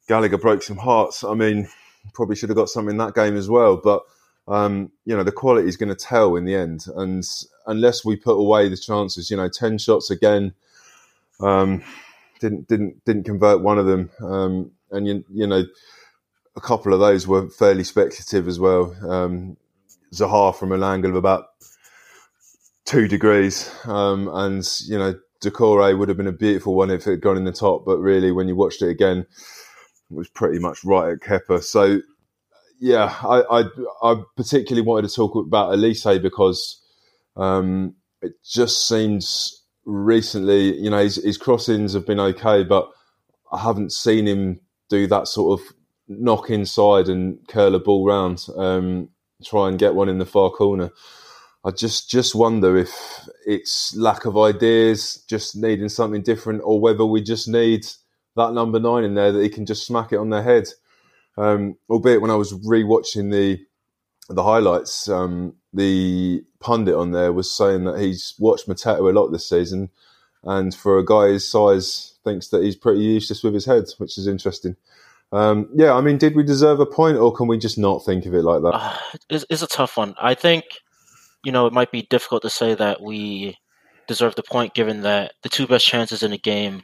Gallagher 0.08 0.38
broke 0.38 0.62
some 0.62 0.76
hearts. 0.76 1.24
I 1.24 1.34
mean, 1.34 1.68
probably 2.12 2.36
should 2.36 2.48
have 2.50 2.56
got 2.56 2.68
something 2.68 2.92
in 2.92 2.98
that 2.98 3.14
game 3.14 3.36
as 3.36 3.48
well, 3.48 3.76
but 3.76 4.02
um, 4.46 4.90
you 5.04 5.16
know, 5.16 5.22
the 5.22 5.32
quality 5.32 5.68
is 5.68 5.76
going 5.76 5.88
to 5.88 5.94
tell 5.94 6.36
in 6.36 6.44
the 6.44 6.54
end. 6.54 6.86
And 6.96 7.24
unless 7.66 8.04
we 8.04 8.16
put 8.16 8.34
away 8.34 8.68
the 8.68 8.76
chances, 8.76 9.30
you 9.30 9.36
know, 9.36 9.48
ten 9.48 9.78
shots 9.78 10.10
again, 10.10 10.54
um, 11.40 11.82
didn't 12.40 12.68
didn't 12.68 13.04
didn't 13.04 13.24
convert 13.24 13.62
one 13.62 13.78
of 13.78 13.86
them, 13.86 14.10
um, 14.20 14.70
and 14.90 15.06
you, 15.06 15.24
you 15.32 15.46
know, 15.46 15.64
a 16.56 16.60
couple 16.60 16.92
of 16.92 17.00
those 17.00 17.26
were 17.26 17.48
fairly 17.48 17.84
speculative 17.84 18.48
as 18.48 18.60
well. 18.60 18.94
Um, 19.08 19.56
Zaha 20.12 20.54
from 20.54 20.72
an 20.72 20.82
angle 20.82 21.10
of 21.10 21.16
about 21.16 21.46
two 22.84 23.08
degrees, 23.08 23.70
um, 23.86 24.28
and 24.32 24.68
you 24.86 24.98
know, 24.98 25.18
Doucouré 25.42 25.98
would 25.98 26.08
have 26.08 26.18
been 26.18 26.26
a 26.26 26.32
beautiful 26.32 26.74
one 26.74 26.90
if 26.90 27.06
it 27.06 27.10
had 27.10 27.20
gone 27.20 27.36
in 27.36 27.44
the 27.44 27.52
top, 27.52 27.84
but 27.84 27.98
really, 27.98 28.30
when 28.30 28.48
you 28.48 28.56
watched 28.56 28.82
it 28.82 28.88
again, 28.90 29.18
it 29.18 30.14
was 30.14 30.28
pretty 30.28 30.58
much 30.58 30.84
right 30.84 31.12
at 31.12 31.20
Kepper. 31.20 31.62
So 31.62 32.00
yeah, 32.80 33.14
I, 33.22 33.60
I, 33.60 33.64
I 34.02 34.22
particularly 34.36 34.86
wanted 34.86 35.08
to 35.08 35.14
talk 35.14 35.34
about 35.34 35.72
Olise 35.72 36.20
because 36.20 36.82
um, 37.36 37.94
it 38.22 38.32
just 38.44 38.88
seems 38.88 39.62
recently, 39.84 40.78
you 40.78 40.90
know, 40.90 40.98
his, 40.98 41.16
his, 41.16 41.38
crossings 41.38 41.92
have 41.92 42.06
been 42.06 42.20
okay, 42.20 42.64
but 42.64 42.90
I 43.52 43.58
haven't 43.58 43.92
seen 43.92 44.26
him 44.26 44.60
do 44.88 45.06
that 45.08 45.28
sort 45.28 45.60
of 45.60 45.66
knock 46.08 46.50
inside 46.50 47.08
and 47.08 47.38
curl 47.48 47.74
a 47.74 47.78
ball 47.78 48.06
round, 48.06 48.46
um, 48.56 49.08
try 49.44 49.68
and 49.68 49.78
get 49.78 49.94
one 49.94 50.08
in 50.08 50.18
the 50.18 50.26
far 50.26 50.50
corner. 50.50 50.90
I 51.66 51.70
just 51.70 52.10
just 52.10 52.34
wonder 52.34 52.76
if 52.76 52.92
it's 53.46 53.96
lack 53.96 54.26
of 54.26 54.36
ideas, 54.36 55.24
just 55.28 55.56
needing 55.56 55.88
something 55.88 56.22
different, 56.22 56.60
or 56.62 56.78
whether 56.78 57.06
we 57.06 57.22
just 57.22 57.48
need 57.48 57.86
that 58.36 58.52
number 58.52 58.78
nine 58.78 59.04
in 59.04 59.14
there 59.14 59.32
that 59.32 59.42
he 59.42 59.48
can 59.48 59.64
just 59.64 59.86
smack 59.86 60.12
it 60.12 60.18
on 60.18 60.28
their 60.28 60.42
head. 60.42 60.68
Um, 61.36 61.76
albeit 61.90 62.20
when 62.20 62.30
I 62.30 62.36
was 62.36 62.52
rewatching 62.52 63.32
the 63.32 63.64
the 64.28 64.42
highlights, 64.42 65.08
um, 65.08 65.54
the 65.72 66.42
pundit 66.60 66.94
on 66.94 67.10
there 67.10 67.32
was 67.32 67.54
saying 67.54 67.84
that 67.84 67.98
he's 67.98 68.34
watched 68.38 68.68
Mateta 68.68 69.00
a 69.00 69.12
lot 69.12 69.28
this 69.28 69.48
season, 69.48 69.90
and 70.44 70.74
for 70.74 70.98
a 70.98 71.04
guy 71.04 71.28
his 71.28 71.46
size, 71.46 72.14
thinks 72.24 72.48
that 72.48 72.62
he's 72.62 72.76
pretty 72.76 73.00
useless 73.00 73.42
with 73.42 73.54
his 73.54 73.66
head, 73.66 73.84
which 73.98 74.16
is 74.16 74.26
interesting. 74.26 74.76
Um, 75.32 75.68
yeah, 75.74 75.92
I 75.92 76.00
mean, 76.00 76.16
did 76.16 76.36
we 76.36 76.42
deserve 76.42 76.80
a 76.80 76.86
point, 76.86 77.18
or 77.18 77.32
can 77.34 77.48
we 77.48 77.58
just 77.58 77.76
not 77.76 78.04
think 78.04 78.24
of 78.24 78.34
it 78.34 78.42
like 78.42 78.62
that? 78.62 78.74
Uh, 78.74 78.96
it's, 79.28 79.44
it's 79.50 79.62
a 79.62 79.66
tough 79.66 79.96
one. 79.96 80.14
I 80.18 80.34
think 80.34 80.64
you 81.44 81.52
know 81.52 81.66
it 81.66 81.72
might 81.72 81.90
be 81.90 82.02
difficult 82.02 82.42
to 82.42 82.50
say 82.50 82.74
that 82.74 83.02
we 83.02 83.58
deserve 84.06 84.36
the 84.36 84.42
point, 84.42 84.74
given 84.74 85.02
that 85.02 85.32
the 85.42 85.48
two 85.48 85.66
best 85.66 85.86
chances 85.86 86.22
in 86.22 86.30
the 86.30 86.38
game, 86.38 86.82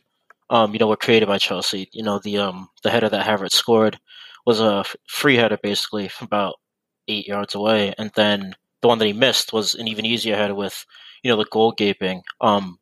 um, 0.51 0.73
you 0.73 0.79
know, 0.79 0.89
were 0.89 0.97
created 0.97 1.27
by 1.27 1.39
Chelsea. 1.39 1.89
You 1.93 2.03
know, 2.03 2.19
the 2.19 2.39
um, 2.39 2.69
the 2.83 2.91
header 2.91 3.09
that 3.09 3.27
Havertz 3.27 3.53
scored 3.53 3.99
was 4.47 4.61
a 4.61 4.85
free 5.09 5.37
header 5.37 5.59
basically 5.63 6.09
from 6.09 6.27
about 6.27 6.55
eight 7.09 7.27
yards 7.27 7.55
away, 7.55 7.95
and 7.99 8.11
then 8.17 8.55
the 8.83 8.89
one 8.89 8.99
that 8.99 9.07
he 9.07 9.13
missed 9.13 9.53
was 9.53 9.75
an 9.75 9.89
even 9.89 10.07
easier 10.07 10.37
header 10.37 10.55
with 10.55 10.85
you 11.23 11.31
know 11.31 11.37
the 11.37 11.47
goal 11.51 11.73
gaping. 11.73 12.23
Um, 12.41 12.79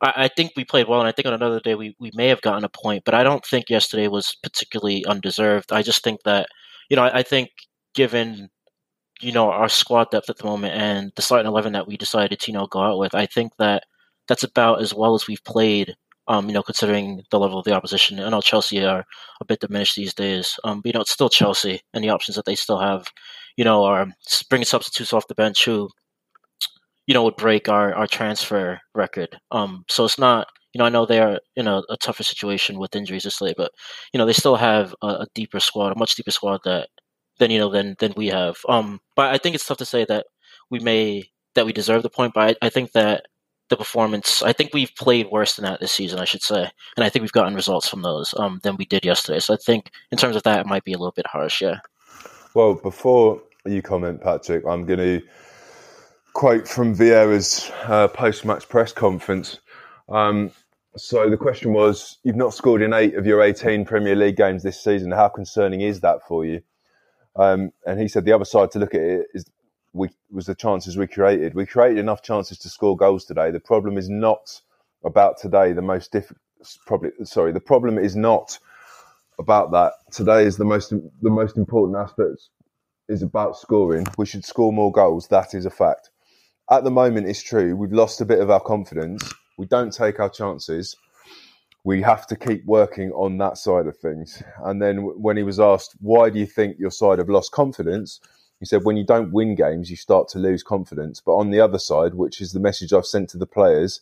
I, 0.00 0.12
I, 0.16 0.28
think 0.28 0.52
we 0.56 0.64
played 0.64 0.88
well, 0.88 1.00
and 1.00 1.08
I 1.08 1.12
think 1.12 1.26
on 1.26 1.34
another 1.34 1.60
day 1.60 1.74
we 1.74 1.96
we 1.98 2.10
may 2.14 2.28
have 2.28 2.42
gotten 2.42 2.64
a 2.64 2.68
point, 2.68 3.04
but 3.04 3.14
I 3.14 3.24
don't 3.24 3.44
think 3.44 3.70
yesterday 3.70 4.08
was 4.08 4.36
particularly 4.42 5.04
undeserved. 5.06 5.72
I 5.72 5.82
just 5.82 6.04
think 6.04 6.22
that 6.24 6.48
you 6.88 6.96
know 6.96 7.04
I, 7.04 7.18
I 7.18 7.22
think 7.22 7.50
given 7.94 8.50
you 9.20 9.32
know 9.32 9.50
our 9.50 9.68
squad 9.68 10.10
depth 10.10 10.30
at 10.30 10.38
the 10.38 10.44
moment 10.44 10.74
and 10.74 11.12
the 11.16 11.22
starting 11.22 11.46
eleven 11.46 11.72
that 11.72 11.88
we 11.88 11.96
decided 11.96 12.40
to 12.40 12.52
you 12.52 12.58
know 12.58 12.66
go 12.66 12.80
out 12.80 12.98
with, 12.98 13.14
I 13.14 13.26
think 13.26 13.52
that 13.58 13.84
that's 14.28 14.44
about 14.44 14.80
as 14.82 14.94
well 14.94 15.14
as 15.14 15.26
we've 15.26 15.44
played 15.44 15.96
um, 16.28 16.48
you 16.48 16.54
know, 16.54 16.62
considering 16.62 17.22
the 17.30 17.38
level 17.38 17.58
of 17.58 17.64
the 17.64 17.72
opposition. 17.72 18.20
I 18.20 18.28
know 18.30 18.40
Chelsea 18.40 18.84
are 18.84 19.04
a 19.40 19.44
bit 19.44 19.60
diminished 19.60 19.96
these 19.96 20.14
days, 20.14 20.58
um, 20.64 20.80
but 20.80 20.86
you 20.88 20.92
know, 20.94 21.00
it's 21.00 21.12
still 21.12 21.28
Chelsea, 21.28 21.80
and 21.92 22.02
the 22.02 22.10
options 22.10 22.36
that 22.36 22.44
they 22.44 22.54
still 22.54 22.78
have, 22.78 23.06
you 23.56 23.64
know, 23.64 23.84
are 23.84 24.06
bringing 24.48 24.64
substitutes 24.66 25.12
off 25.12 25.28
the 25.28 25.34
bench 25.34 25.64
who, 25.64 25.88
you 27.06 27.14
know, 27.14 27.24
would 27.24 27.36
break 27.36 27.68
our, 27.68 27.94
our 27.94 28.06
transfer 28.06 28.80
record. 28.94 29.38
Um, 29.50 29.84
so 29.88 30.04
it's 30.04 30.18
not, 30.18 30.46
you 30.72 30.78
know, 30.78 30.86
I 30.86 30.90
know 30.90 31.04
they're 31.04 31.38
in 31.56 31.68
a, 31.68 31.82
a 31.90 31.96
tougher 31.98 32.22
situation 32.22 32.78
with 32.78 32.96
injuries 32.96 33.24
this 33.24 33.40
late, 33.40 33.56
but 33.56 33.72
you 34.12 34.18
know, 34.18 34.26
they 34.26 34.32
still 34.32 34.56
have 34.56 34.94
a, 35.02 35.06
a, 35.06 35.26
deeper 35.34 35.60
squad, 35.60 35.92
a 35.92 35.98
much 35.98 36.14
deeper 36.14 36.30
squad 36.30 36.60
that 36.64 36.88
than 37.38 37.50
you 37.50 37.58
know 37.58 37.70
than 37.70 37.96
than 37.98 38.14
we 38.16 38.28
have. 38.28 38.56
Um, 38.68 39.00
but 39.16 39.34
I 39.34 39.38
think 39.38 39.54
it's 39.54 39.66
tough 39.66 39.78
to 39.78 39.86
say 39.86 40.04
that 40.06 40.26
we 40.70 40.78
may 40.80 41.24
that 41.54 41.66
we 41.66 41.72
deserve 41.72 42.02
the 42.02 42.10
point, 42.10 42.32
but 42.34 42.56
I, 42.62 42.66
I 42.66 42.70
think 42.70 42.92
that 42.92 43.26
the 43.70 43.76
performance. 43.76 44.42
I 44.42 44.52
think 44.52 44.72
we've 44.72 44.94
played 44.96 45.30
worse 45.30 45.56
than 45.56 45.64
that 45.64 45.80
this 45.80 45.92
season, 45.92 46.18
I 46.18 46.24
should 46.24 46.42
say, 46.42 46.70
and 46.96 47.04
I 47.04 47.08
think 47.08 47.22
we've 47.22 47.32
gotten 47.32 47.54
results 47.54 47.88
from 47.88 48.02
those 48.02 48.34
um, 48.38 48.60
than 48.62 48.76
we 48.76 48.84
did 48.84 49.04
yesterday. 49.04 49.40
So 49.40 49.54
I 49.54 49.56
think 49.56 49.90
in 50.10 50.18
terms 50.18 50.36
of 50.36 50.42
that, 50.42 50.60
it 50.60 50.66
might 50.66 50.84
be 50.84 50.92
a 50.92 50.98
little 50.98 51.12
bit 51.12 51.26
harsh. 51.26 51.62
Yeah. 51.62 51.78
Well, 52.54 52.74
before 52.74 53.42
you 53.64 53.82
comment, 53.82 54.20
Patrick, 54.20 54.64
I'm 54.66 54.84
going 54.84 54.98
to 54.98 55.22
quote 56.34 56.68
from 56.68 56.94
Vieira's 56.94 57.70
uh, 57.84 58.08
post-match 58.08 58.68
press 58.68 58.92
conference. 58.92 59.60
Um, 60.08 60.50
so 60.96 61.28
the 61.28 61.36
question 61.36 61.72
was, 61.72 62.18
you've 62.22 62.36
not 62.36 62.54
scored 62.54 62.82
in 62.82 62.92
eight 62.92 63.16
of 63.16 63.26
your 63.26 63.42
18 63.42 63.84
Premier 63.84 64.14
League 64.14 64.36
games 64.36 64.62
this 64.62 64.82
season. 64.82 65.10
How 65.10 65.28
concerning 65.28 65.80
is 65.80 66.00
that 66.00 66.18
for 66.28 66.44
you? 66.44 66.62
Um, 67.36 67.72
and 67.84 68.00
he 68.00 68.06
said 68.06 68.24
the 68.24 68.32
other 68.32 68.44
side 68.44 68.70
to 68.72 68.78
look 68.78 68.94
at 68.94 69.00
it 69.00 69.26
is 69.34 69.44
we 69.94 70.10
was 70.30 70.46
the 70.46 70.56
chances 70.56 70.98
we 70.98 71.06
created. 71.06 71.54
We 71.54 71.66
created 71.66 71.98
enough 71.98 72.22
chances 72.22 72.58
to 72.58 72.68
score 72.68 72.96
goals 72.96 73.24
today. 73.24 73.50
The 73.50 73.60
problem 73.60 73.96
is 73.96 74.10
not 74.10 74.60
about 75.04 75.38
today. 75.38 75.72
The 75.72 75.82
most 75.82 76.12
difficult, 76.12 76.40
probably 76.86 77.12
sorry, 77.24 77.52
the 77.52 77.60
problem 77.60 77.98
is 77.98 78.16
not 78.16 78.58
about 79.38 79.72
that. 79.72 79.94
Today 80.12 80.44
is 80.44 80.56
the 80.58 80.64
most 80.64 80.90
the 80.90 81.30
most 81.30 81.56
important 81.56 81.98
aspect 81.98 82.42
is 83.08 83.22
about 83.22 83.56
scoring. 83.56 84.06
We 84.18 84.26
should 84.26 84.44
score 84.44 84.72
more 84.72 84.92
goals. 84.92 85.28
That 85.28 85.54
is 85.54 85.66
a 85.66 85.70
fact. 85.70 86.10
At 86.70 86.84
the 86.84 86.90
moment, 86.90 87.28
it's 87.28 87.42
true. 87.42 87.76
We've 87.76 87.92
lost 87.92 88.20
a 88.20 88.24
bit 88.24 88.40
of 88.40 88.50
our 88.50 88.60
confidence. 88.60 89.22
We 89.58 89.66
don't 89.66 89.92
take 89.92 90.20
our 90.20 90.30
chances. 90.30 90.96
We 91.84 92.02
have 92.02 92.26
to 92.28 92.36
keep 92.36 92.64
working 92.64 93.12
on 93.12 93.38
that 93.38 93.58
side 93.58 93.86
of 93.86 93.98
things. 93.98 94.42
And 94.64 94.80
then 94.82 94.98
when 95.20 95.36
he 95.36 95.42
was 95.42 95.60
asked, 95.60 95.94
why 96.00 96.30
do 96.30 96.38
you 96.38 96.46
think 96.46 96.78
your 96.78 96.90
side 96.90 97.18
have 97.18 97.28
lost 97.28 97.52
confidence? 97.52 98.20
He 98.64 98.66
said, 98.66 98.84
when 98.84 98.96
you 98.96 99.04
don't 99.04 99.30
win 99.30 99.54
games, 99.54 99.90
you 99.90 99.96
start 99.96 100.26
to 100.28 100.38
lose 100.38 100.62
confidence. 100.62 101.20
But 101.20 101.34
on 101.34 101.50
the 101.50 101.60
other 101.60 101.78
side, 101.78 102.14
which 102.14 102.40
is 102.40 102.52
the 102.54 102.60
message 102.60 102.94
I've 102.94 103.04
sent 103.04 103.28
to 103.28 103.36
the 103.36 103.44
players, 103.44 104.00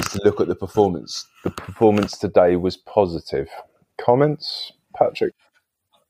is 0.00 0.06
to 0.12 0.22
look 0.24 0.40
at 0.40 0.48
the 0.48 0.54
performance. 0.54 1.26
The 1.42 1.50
performance 1.50 2.16
today 2.16 2.56
was 2.56 2.78
positive. 2.78 3.50
Comments, 4.00 4.72
Patrick? 4.96 5.34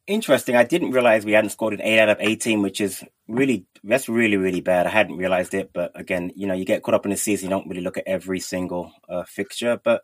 Interesting. 0.06 0.54
I 0.54 0.62
didn't 0.62 0.92
realize 0.92 1.24
we 1.24 1.32
hadn't 1.32 1.50
scored 1.50 1.74
an 1.74 1.82
eight 1.82 1.98
out 1.98 2.10
of 2.10 2.18
eighteen, 2.20 2.62
which 2.62 2.80
is 2.80 3.02
really 3.26 3.66
that's 3.82 4.08
really 4.08 4.36
really 4.36 4.60
bad. 4.60 4.86
I 4.86 4.90
hadn't 4.90 5.16
realized 5.16 5.52
it, 5.52 5.70
but 5.72 5.90
again, 5.96 6.30
you 6.36 6.46
know, 6.46 6.54
you 6.54 6.64
get 6.64 6.84
caught 6.84 6.94
up 6.94 7.06
in 7.06 7.10
the 7.10 7.16
season, 7.16 7.46
you 7.46 7.50
don't 7.50 7.66
really 7.66 7.80
look 7.80 7.98
at 7.98 8.06
every 8.06 8.38
single 8.38 8.92
uh, 9.08 9.24
fixture. 9.24 9.80
But 9.82 10.02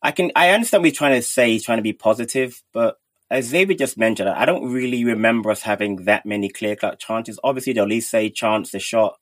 I 0.00 0.12
can 0.12 0.30
I 0.36 0.50
understand 0.50 0.84
he's 0.84 0.96
trying 0.96 1.18
to 1.18 1.22
say. 1.22 1.50
He's 1.50 1.64
trying 1.64 1.78
to 1.78 1.82
be 1.82 1.92
positive, 1.92 2.62
but 2.72 2.99
as 3.30 3.50
David 3.50 3.78
just 3.78 3.96
mentioned, 3.96 4.28
I 4.28 4.44
don't 4.44 4.72
really 4.72 5.04
remember 5.04 5.50
us 5.50 5.62
having 5.62 6.04
that 6.04 6.26
many 6.26 6.48
clear 6.48 6.74
cut 6.74 6.98
chances. 6.98 7.38
Obviously, 7.44 7.72
the 7.72 7.82
Olise 7.82 8.34
chance, 8.34 8.72
the 8.72 8.80
shot, 8.80 9.18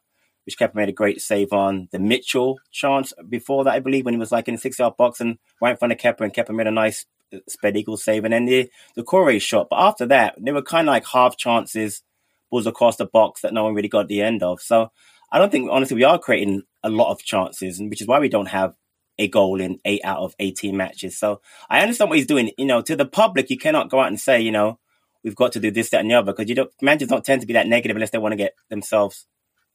which 0.46 0.58
Kepa 0.58 0.74
made 0.74 0.88
a 0.88 0.92
great 0.92 1.20
save 1.20 1.52
on. 1.52 1.88
The 1.92 1.98
Mitchell 1.98 2.58
chance 2.72 3.12
before 3.28 3.64
that, 3.64 3.74
I 3.74 3.80
believe, 3.80 4.06
when 4.06 4.14
he 4.14 4.18
was 4.18 4.32
like 4.32 4.48
in 4.48 4.54
the 4.54 4.60
six 4.60 4.78
yard 4.78 4.96
box 4.96 5.20
and 5.20 5.38
right 5.60 5.72
in 5.72 5.76
front 5.76 5.92
of 5.92 5.98
Kepa, 5.98 6.22
and 6.22 6.32
Kepa 6.32 6.54
made 6.54 6.66
a 6.66 6.70
nice 6.70 7.04
uh, 7.34 7.38
spread 7.48 7.76
eagle 7.76 7.98
save, 7.98 8.24
and 8.24 8.32
then 8.32 8.46
the 8.46 8.70
the 8.96 9.02
Corey 9.02 9.38
shot. 9.38 9.68
But 9.68 9.80
after 9.80 10.06
that, 10.06 10.36
they 10.40 10.52
were 10.52 10.62
kind 10.62 10.88
of 10.88 10.92
like 10.92 11.06
half 11.06 11.36
chances, 11.36 12.02
balls 12.50 12.66
across 12.66 12.96
the 12.96 13.06
box 13.06 13.42
that 13.42 13.52
no 13.52 13.64
one 13.64 13.74
really 13.74 13.88
got 13.88 14.08
the 14.08 14.22
end 14.22 14.42
of. 14.42 14.62
So 14.62 14.90
I 15.30 15.38
don't 15.38 15.52
think 15.52 15.68
honestly 15.70 15.96
we 15.96 16.04
are 16.04 16.18
creating 16.18 16.62
a 16.82 16.88
lot 16.88 17.10
of 17.10 17.22
chances, 17.22 17.78
which 17.78 18.00
is 18.00 18.06
why 18.06 18.20
we 18.20 18.30
don't 18.30 18.46
have 18.46 18.74
a 19.18 19.28
goal 19.28 19.60
in 19.60 19.80
eight 19.84 20.00
out 20.04 20.18
of 20.18 20.34
eighteen 20.38 20.76
matches. 20.76 21.18
So 21.18 21.40
I 21.68 21.80
understand 21.80 22.10
what 22.10 22.18
he's 22.18 22.26
doing. 22.26 22.52
You 22.56 22.66
know, 22.66 22.82
to 22.82 22.96
the 22.96 23.06
public, 23.06 23.50
you 23.50 23.58
cannot 23.58 23.90
go 23.90 24.00
out 24.00 24.08
and 24.08 24.20
say, 24.20 24.40
you 24.40 24.52
know, 24.52 24.78
we've 25.24 25.36
got 25.36 25.52
to 25.52 25.60
do 25.60 25.70
this, 25.70 25.90
that, 25.90 26.00
and 26.00 26.10
the 26.10 26.14
other 26.14 26.32
because 26.32 26.48
you 26.48 26.54
don't 26.54 26.70
managers 26.80 27.08
don't 27.08 27.24
tend 27.24 27.40
to 27.40 27.46
be 27.46 27.54
that 27.54 27.66
negative 27.66 27.96
unless 27.96 28.10
they 28.10 28.18
want 28.18 28.32
to 28.32 28.36
get 28.36 28.54
themselves, 28.70 29.26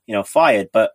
you 0.05 0.13
know, 0.13 0.23
fired. 0.23 0.69
But 0.71 0.91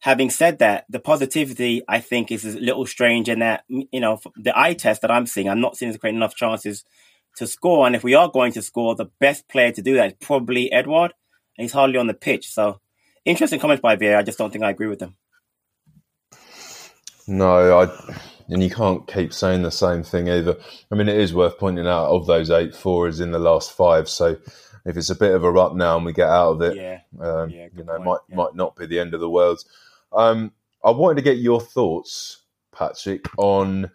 having 0.00 0.30
said 0.30 0.58
that, 0.58 0.84
the 0.88 1.00
positivity 1.00 1.82
I 1.88 2.00
think 2.00 2.30
is 2.30 2.44
a 2.44 2.58
little 2.58 2.86
strange 2.86 3.28
in 3.28 3.38
that 3.38 3.64
you 3.68 4.00
know 4.00 4.20
the 4.36 4.58
eye 4.58 4.74
test 4.74 5.02
that 5.02 5.10
I'm 5.10 5.26
seeing, 5.26 5.48
I'm 5.48 5.60
not 5.60 5.76
seeing 5.76 5.90
us 5.90 5.98
creating 5.98 6.18
enough 6.18 6.36
chances 6.36 6.84
to 7.36 7.46
score. 7.46 7.86
And 7.86 7.96
if 7.96 8.04
we 8.04 8.14
are 8.14 8.30
going 8.30 8.52
to 8.52 8.62
score, 8.62 8.94
the 8.94 9.10
best 9.20 9.48
player 9.48 9.72
to 9.72 9.82
do 9.82 9.94
that 9.94 10.06
is 10.08 10.16
probably 10.20 10.72
Edouard, 10.72 11.12
and 11.56 11.64
he's 11.64 11.72
hardly 11.72 11.98
on 11.98 12.06
the 12.06 12.14
pitch. 12.14 12.48
So 12.48 12.80
interesting 13.24 13.60
comments 13.60 13.82
by 13.82 13.96
Vieira. 13.96 14.18
I 14.18 14.22
just 14.22 14.38
don't 14.38 14.52
think 14.52 14.64
I 14.64 14.70
agree 14.70 14.88
with 14.88 14.98
them. 14.98 15.16
No, 17.26 17.78
I 17.78 18.14
and 18.48 18.62
you 18.62 18.70
can't 18.70 19.06
keep 19.06 19.32
saying 19.32 19.62
the 19.62 19.70
same 19.70 20.02
thing 20.02 20.28
either. 20.28 20.56
I 20.90 20.94
mean, 20.94 21.08
it 21.08 21.18
is 21.18 21.34
worth 21.34 21.58
pointing 21.58 21.86
out 21.86 22.08
of 22.08 22.26
those 22.26 22.50
eight, 22.50 22.74
four 22.74 23.08
is 23.08 23.20
in 23.20 23.30
the 23.32 23.38
last 23.38 23.72
five. 23.72 24.08
So 24.08 24.36
if 24.84 24.96
it's 24.96 25.10
a 25.10 25.14
bit 25.14 25.34
of 25.34 25.44
a 25.44 25.50
rut 25.50 25.76
now 25.76 25.96
and 25.96 26.04
we 26.04 26.12
get 26.12 26.28
out 26.28 26.52
of 26.52 26.62
it, 26.62 26.76
yeah, 26.76 27.00
um, 27.20 27.50
yeah, 27.50 27.68
you 27.74 27.84
know, 27.84 27.94
point. 27.96 28.04
might 28.04 28.18
Yeah. 28.28 28.36
might 28.36 28.54
not 28.54 28.76
be 28.76 28.86
the 28.86 29.00
end 29.00 29.14
of 29.14 29.20
the 29.20 29.30
world. 29.30 29.62
Um, 30.12 30.52
I 30.84 30.90
wanted 30.90 31.16
to 31.16 31.22
get 31.22 31.38
your 31.38 31.60
thoughts, 31.60 32.42
Patrick, 32.72 33.26
on 33.38 33.90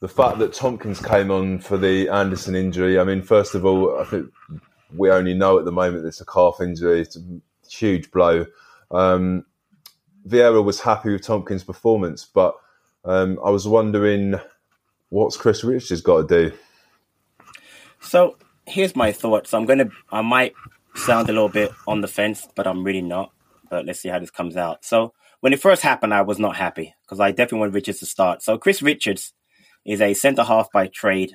the 0.00 0.08
fact 0.08 0.38
that 0.38 0.52
Tompkins 0.52 1.00
came 1.00 1.30
on 1.30 1.58
for 1.58 1.76
the 1.76 2.08
Anderson 2.08 2.54
injury. 2.54 2.98
I 2.98 3.04
mean, 3.04 3.22
first 3.22 3.54
of 3.54 3.66
all, 3.66 3.98
I 3.98 4.04
think 4.04 4.30
we 4.96 5.10
only 5.10 5.34
know 5.34 5.58
at 5.58 5.64
the 5.64 5.72
moment 5.72 6.06
it's 6.06 6.20
a 6.20 6.26
calf 6.26 6.60
injury. 6.60 7.00
It's 7.00 7.16
a 7.16 7.20
huge 7.68 8.10
blow. 8.12 8.46
Um, 8.92 9.44
Vieira 10.26 10.62
was 10.62 10.80
happy 10.80 11.12
with 11.12 11.22
Tompkins' 11.22 11.64
performance, 11.64 12.24
but 12.24 12.54
um, 13.04 13.38
I 13.44 13.50
was 13.50 13.66
wondering 13.66 14.34
what's 15.08 15.36
Chris 15.36 15.64
Richards 15.64 16.00
got 16.00 16.28
to 16.28 16.50
do. 16.50 16.56
So 18.00 18.36
here's 18.66 18.96
my 18.96 19.12
thoughts. 19.12 19.54
I'm 19.54 19.66
gonna, 19.66 19.88
I 20.10 20.22
might 20.22 20.54
sound 20.94 21.28
a 21.28 21.32
little 21.32 21.48
bit 21.48 21.72
on 21.86 22.00
the 22.00 22.08
fence, 22.08 22.46
but 22.54 22.66
I'm 22.66 22.84
really 22.84 23.02
not. 23.02 23.32
But 23.70 23.86
let's 23.86 24.00
see 24.00 24.08
how 24.08 24.18
this 24.18 24.30
comes 24.30 24.56
out. 24.56 24.84
So 24.84 25.14
when 25.40 25.52
it 25.52 25.60
first 25.60 25.82
happened, 25.82 26.14
I 26.14 26.22
was 26.22 26.38
not 26.38 26.56
happy 26.56 26.94
because 27.04 27.20
I 27.20 27.30
definitely 27.30 27.60
wanted 27.60 27.74
Richards 27.74 28.00
to 28.00 28.06
start. 28.06 28.42
So 28.42 28.58
Chris 28.58 28.82
Richards 28.82 29.32
is 29.84 30.00
a 30.00 30.14
centre 30.14 30.44
half 30.44 30.70
by 30.70 30.86
trade. 30.86 31.32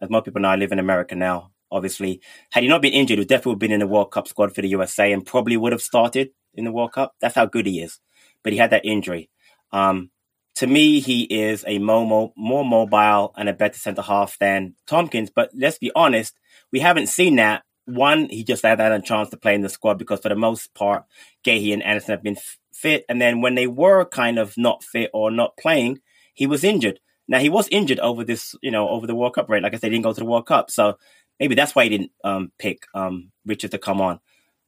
As 0.00 0.10
most 0.10 0.26
people 0.26 0.40
know, 0.40 0.48
I 0.48 0.56
live 0.56 0.72
in 0.72 0.78
America 0.78 1.14
now. 1.14 1.50
Obviously, 1.70 2.20
had 2.50 2.62
he 2.62 2.68
not 2.68 2.82
been 2.82 2.92
injured, 2.92 3.18
he 3.18 3.20
would 3.20 3.28
definitely 3.28 3.52
have 3.52 3.58
been 3.58 3.72
in 3.72 3.80
the 3.80 3.86
World 3.86 4.10
Cup 4.10 4.28
squad 4.28 4.54
for 4.54 4.62
the 4.62 4.68
USA 4.68 5.12
and 5.12 5.26
probably 5.26 5.56
would 5.56 5.72
have 5.72 5.82
started 5.82 6.30
in 6.54 6.64
the 6.64 6.72
World 6.72 6.92
Cup. 6.92 7.14
That's 7.20 7.34
how 7.34 7.46
good 7.46 7.66
he 7.66 7.80
is. 7.80 8.00
But 8.42 8.52
he 8.52 8.58
had 8.58 8.70
that 8.70 8.84
injury. 8.84 9.30
Um, 9.72 10.10
to 10.56 10.66
me, 10.66 11.00
he 11.00 11.22
is 11.22 11.64
a 11.66 11.78
more, 11.78 12.32
more 12.36 12.64
mobile 12.64 13.32
and 13.36 13.48
a 13.48 13.52
better 13.52 13.78
centre 13.78 14.02
half 14.02 14.38
than 14.38 14.74
Tompkins. 14.86 15.30
But 15.30 15.50
let's 15.54 15.78
be 15.78 15.92
honest, 15.94 16.34
we 16.72 16.80
haven't 16.80 17.08
seen 17.08 17.36
that. 17.36 17.62
One, 17.84 18.28
he 18.28 18.44
just 18.44 18.64
had 18.64 18.80
a 18.80 19.00
chance 19.00 19.30
to 19.30 19.36
play 19.36 19.54
in 19.54 19.62
the 19.62 19.68
squad 19.68 19.98
because 19.98 20.20
for 20.20 20.28
the 20.28 20.34
most 20.34 20.74
part, 20.74 21.04
Guehi 21.46 21.72
and 21.72 21.82
Anderson 21.82 22.10
have 22.10 22.22
been 22.22 22.36
f- 22.36 22.58
fit. 22.72 23.04
And 23.08 23.20
then 23.20 23.40
when 23.40 23.54
they 23.54 23.66
were 23.66 24.04
kind 24.04 24.38
of 24.38 24.58
not 24.58 24.82
fit 24.84 25.10
or 25.14 25.30
not 25.30 25.56
playing, 25.56 26.00
he 26.34 26.46
was 26.46 26.64
injured. 26.64 27.00
Now 27.28 27.38
he 27.38 27.48
was 27.48 27.68
injured 27.68 28.00
over 28.00 28.24
this, 28.24 28.54
you 28.62 28.70
know, 28.70 28.88
over 28.88 29.06
the 29.06 29.14
World 29.14 29.34
Cup 29.34 29.48
right? 29.48 29.62
Like 29.62 29.74
I 29.74 29.78
said, 29.78 29.90
he 29.92 29.96
didn't 29.96 30.04
go 30.04 30.12
to 30.12 30.20
the 30.20 30.26
World 30.26 30.46
Cup, 30.46 30.70
so 30.70 30.98
maybe 31.38 31.54
that's 31.54 31.74
why 31.74 31.84
he 31.84 31.90
didn't 31.90 32.12
um, 32.24 32.52
pick 32.58 32.84
um, 32.94 33.30
Richard 33.46 33.70
to 33.72 33.78
come 33.78 34.00
on. 34.00 34.20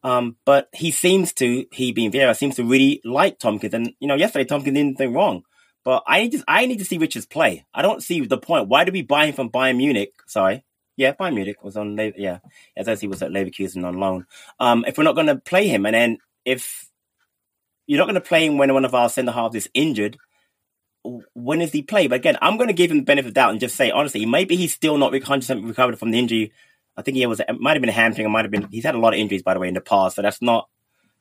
Um, 0.03 0.37
but 0.45 0.69
he 0.73 0.91
seems 0.91 1.33
to, 1.35 1.67
he 1.73 1.93
being 1.93 2.11
Vieira, 2.11 2.37
seems 2.37 2.57
to 2.57 2.65
really 2.65 3.01
like 3.05 3.39
Tompkins. 3.39 3.75
And 3.75 3.93
you 4.01 4.09
know, 4.09 4.15
yesterday 4.15 4.45
Tompkins 4.45 4.75
did 4.75 4.81
anything 4.81 5.13
wrong. 5.13 5.43
But 5.85 6.03
I 6.07 6.23
need 6.23 6.33
to, 6.33 6.45
I 6.47 6.67
need 6.67 6.79
to 6.79 6.85
see 6.85 6.99
Richards 6.99 7.27
play. 7.27 7.65
I 7.73 7.83
don't 7.83 8.03
see 8.03 8.25
the 8.27 8.39
point. 8.39 8.69
Why 8.69 8.85
did 8.85 8.93
we 8.93 9.03
buy 9.03 9.27
him 9.27 9.35
from 9.35 9.51
Bayern 9.51 9.79
Munich? 9.79 10.13
Sorry, 10.27 10.65
yeah, 10.97 11.15
Bayern 11.15 11.35
Munich 11.35 11.65
was 11.65 11.77
on. 11.77 11.97
Yeah, 12.17 12.41
as 12.77 13.01
see, 13.01 13.07
was 13.07 13.23
at 13.23 13.31
Leverkusen 13.31 13.87
on 13.87 13.99
loan. 13.99 14.27
Um, 14.59 14.85
if 14.87 14.99
we're 14.99 15.05
not 15.05 15.15
going 15.15 15.29
to 15.29 15.37
play 15.37 15.67
him, 15.67 15.87
and 15.87 15.95
then 15.95 16.19
if 16.45 16.91
you're 17.87 17.99
not 17.99 18.05
going 18.05 18.15
to 18.17 18.21
play 18.21 18.45
him 18.45 18.59
when 18.59 18.73
one 18.75 18.85
of 18.85 18.95
our 18.95 19.09
centre 19.09 19.33
halves 19.33 19.57
is 19.57 19.71
injured, 19.73 20.19
when 21.03 21.63
is 21.63 21.73
he 21.73 21.81
play? 21.83 22.07
But 22.07 22.17
again, 22.17 22.37
I'm 22.43 22.59
going 22.59 22.69
to 22.69 22.75
give 22.75 22.91
him 22.91 22.99
the 22.99 23.05
benefit 23.05 23.29
of 23.29 23.35
the 23.35 23.41
doubt 23.41 23.53
and 23.53 23.61
just 23.61 23.77
say 23.77 23.91
honestly, 23.91 24.27
maybe 24.27 24.57
he's 24.57 24.75
still 24.75 24.99
not 24.99 25.13
100 25.13 25.65
recovered 25.65 25.99
from 25.99 26.11
the 26.11 26.19
injury. 26.19 26.53
I 26.97 27.03
think 27.03 27.17
he 27.17 27.27
was 27.27 27.41
it 27.41 27.61
might 27.61 27.75
have 27.75 27.81
been 27.81 27.89
a 27.89 27.93
hamstring, 27.93 28.27
it 28.27 28.31
might 28.31 28.45
have 28.45 28.51
been. 28.51 28.69
He's 28.71 28.85
had 28.85 28.95
a 28.95 28.99
lot 28.99 29.15
of 29.15 29.21
injuries 29.21 29.43
by 29.43 29.55
the 29.55 29.61
way 29.61 29.69
in 29.69 29.75
the 29.75 29.81
past, 29.81 30.17
so 30.17 30.23
that's 30.23 30.43
not. 30.43 30.69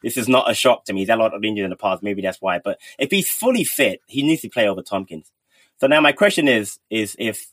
This 0.01 0.15
is 0.15 0.29
not 0.29 0.49
a 0.49 0.53
shock 0.53 0.85
to 0.85 0.93
me. 0.93 1.01
He's 1.01 1.09
had 1.09 1.19
a 1.19 1.21
lot 1.21 1.33
of 1.33 1.43
injuries 1.43 1.65
in 1.65 1.71
the 1.71 1.75
past. 1.75 2.01
Maybe 2.01 2.21
that's 2.21 2.41
why. 2.41 2.59
But 2.59 2.79
if 2.97 3.11
he's 3.11 3.29
fully 3.29 3.65
fit, 3.65 4.01
he 4.07 4.23
needs 4.23 4.41
to 4.43 4.49
play 4.49 4.67
over 4.67 4.81
Tompkins. 4.81 5.29
So 5.79 5.87
now 5.87 5.99
my 5.99 6.13
question 6.13 6.47
is, 6.47 6.79
is 6.89 7.17
if, 7.19 7.47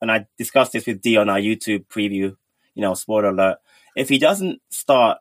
and 0.00 0.10
I 0.10 0.26
discussed 0.38 0.72
this 0.72 0.86
with 0.86 1.00
D 1.00 1.16
on 1.16 1.28
our 1.28 1.40
YouTube 1.40 1.86
preview, 1.86 2.36
you 2.74 2.82
know, 2.82 2.94
spoiler 2.94 3.30
alert, 3.30 3.58
if 3.96 4.08
he 4.08 4.18
doesn't 4.18 4.60
start 4.70 5.18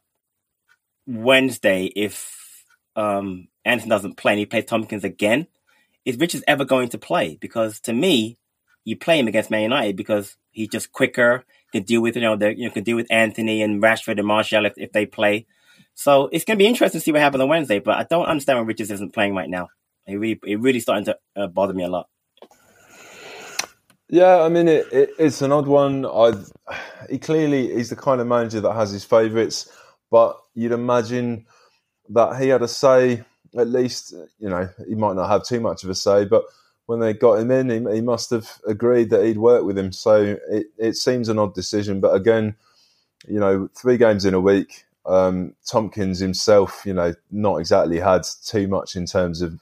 Wednesday, 1.07 1.85
if 1.95 2.65
um, 2.95 3.47
Anderson 3.65 3.89
doesn't 3.89 4.17
play 4.17 4.33
and 4.33 4.39
he 4.39 4.45
plays 4.45 4.65
Tompkins 4.65 5.03
again, 5.03 5.47
is 6.05 6.17
Richards 6.17 6.43
ever 6.47 6.65
going 6.65 6.89
to 6.89 6.97
play? 6.97 7.37
Because 7.39 7.79
to 7.81 7.93
me, 7.93 8.37
you 8.83 8.95
play 8.95 9.19
him 9.19 9.27
against 9.27 9.51
Man 9.51 9.63
United 9.63 9.95
because 9.95 10.37
he's 10.51 10.69
just 10.69 10.91
quicker, 10.91 11.45
can 11.71 11.83
deal 11.83 12.01
with 12.01 12.15
you 12.15 12.21
know 12.21 12.37
you 12.47 12.67
know 12.67 12.73
can 12.73 12.83
deal 12.83 12.95
with 12.95 13.07
Antony 13.11 13.61
and 13.61 13.81
Rashford 13.81 14.17
and 14.17 14.27
Martial 14.27 14.65
if, 14.65 14.73
if 14.77 14.91
they 14.91 15.05
play. 15.05 15.45
So 15.95 16.29
it's 16.31 16.45
going 16.45 16.57
to 16.57 16.63
be 16.63 16.67
interesting 16.67 16.99
to 16.99 17.03
see 17.03 17.11
what 17.11 17.21
happens 17.21 17.41
on 17.41 17.49
Wednesday. 17.49 17.79
But 17.79 17.97
I 17.97 18.03
don't 18.03 18.25
understand 18.25 18.59
why 18.59 18.65
Richards 18.65 18.91
isn't 18.91 19.13
playing 19.13 19.35
right 19.35 19.49
now. 19.49 19.67
It 20.07 20.15
really, 20.15 20.39
it 20.45 20.59
really 20.59 20.79
starting 20.79 21.05
to 21.05 21.17
uh, 21.35 21.47
bother 21.47 21.73
me 21.73 21.83
a 21.83 21.89
lot. 21.89 22.07
Yeah, 24.09 24.41
I 24.41 24.49
mean 24.49 24.67
it, 24.67 24.91
it, 24.91 25.11
it's 25.19 25.41
an 25.43 25.51
odd 25.51 25.67
one. 25.67 26.05
I 26.05 26.33
he 27.09 27.19
clearly 27.19 27.75
he's 27.75 27.89
the 27.89 27.95
kind 27.95 28.19
of 28.19 28.25
manager 28.27 28.59
that 28.61 28.73
has 28.73 28.89
his 28.89 29.05
favourites, 29.05 29.71
but 30.09 30.39
you'd 30.55 30.71
imagine 30.71 31.45
that 32.09 32.41
he 32.41 32.49
had 32.49 32.63
a 32.63 32.67
say. 32.67 33.23
At 33.57 33.67
least 33.67 34.13
you 34.39 34.49
know 34.49 34.69
he 34.87 34.95
might 34.95 35.15
not 35.15 35.29
have 35.29 35.43
too 35.43 35.59
much 35.59 35.83
of 35.83 35.91
a 35.91 35.95
say, 35.95 36.25
but 36.25 36.43
when 36.89 36.99
they 36.99 37.13
got 37.13 37.37
him 37.37 37.51
in, 37.51 37.69
he, 37.69 37.97
he 37.97 38.01
must 38.01 38.31
have 38.31 38.49
agreed 38.65 39.11
that 39.11 39.23
he'd 39.23 39.37
work 39.37 39.63
with 39.63 39.77
him. 39.77 39.91
So 39.91 40.39
it, 40.49 40.71
it 40.79 40.95
seems 40.95 41.29
an 41.29 41.37
odd 41.37 41.53
decision, 41.53 41.99
but 41.99 42.15
again, 42.15 42.55
you 43.27 43.39
know, 43.39 43.69
three 43.75 43.95
games 43.95 44.25
in 44.25 44.33
a 44.33 44.39
week. 44.39 44.85
Um, 45.05 45.53
Tompkins 45.67 46.17
himself, 46.17 46.81
you 46.87 46.95
know, 46.95 47.13
not 47.29 47.57
exactly 47.57 47.99
had 47.99 48.23
too 48.43 48.67
much 48.67 48.95
in 48.95 49.05
terms 49.05 49.43
of 49.43 49.59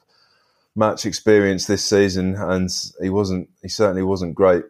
match 0.74 1.06
experience 1.06 1.66
this 1.66 1.84
season, 1.84 2.36
and 2.36 2.70
he 3.02 3.10
wasn't. 3.10 3.50
He 3.62 3.68
certainly 3.68 4.04
wasn't 4.04 4.34
great 4.34 4.64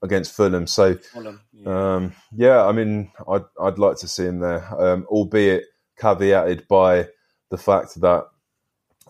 against 0.00 0.32
Fulham. 0.32 0.66
So, 0.66 0.94
Fulham, 0.94 1.42
yeah. 1.52 1.94
Um, 1.94 2.14
yeah. 2.34 2.64
I 2.64 2.72
mean, 2.72 3.12
I'd 3.28 3.44
I'd 3.60 3.78
like 3.78 3.98
to 3.98 4.08
see 4.08 4.24
him 4.24 4.40
there, 4.40 4.64
um, 4.80 5.04
albeit 5.10 5.66
caveated 6.00 6.68
by 6.68 7.08
the 7.50 7.58
fact 7.58 8.00
that 8.00 8.28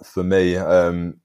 for 0.02 0.24
me, 0.24 0.56
um, 0.56 1.20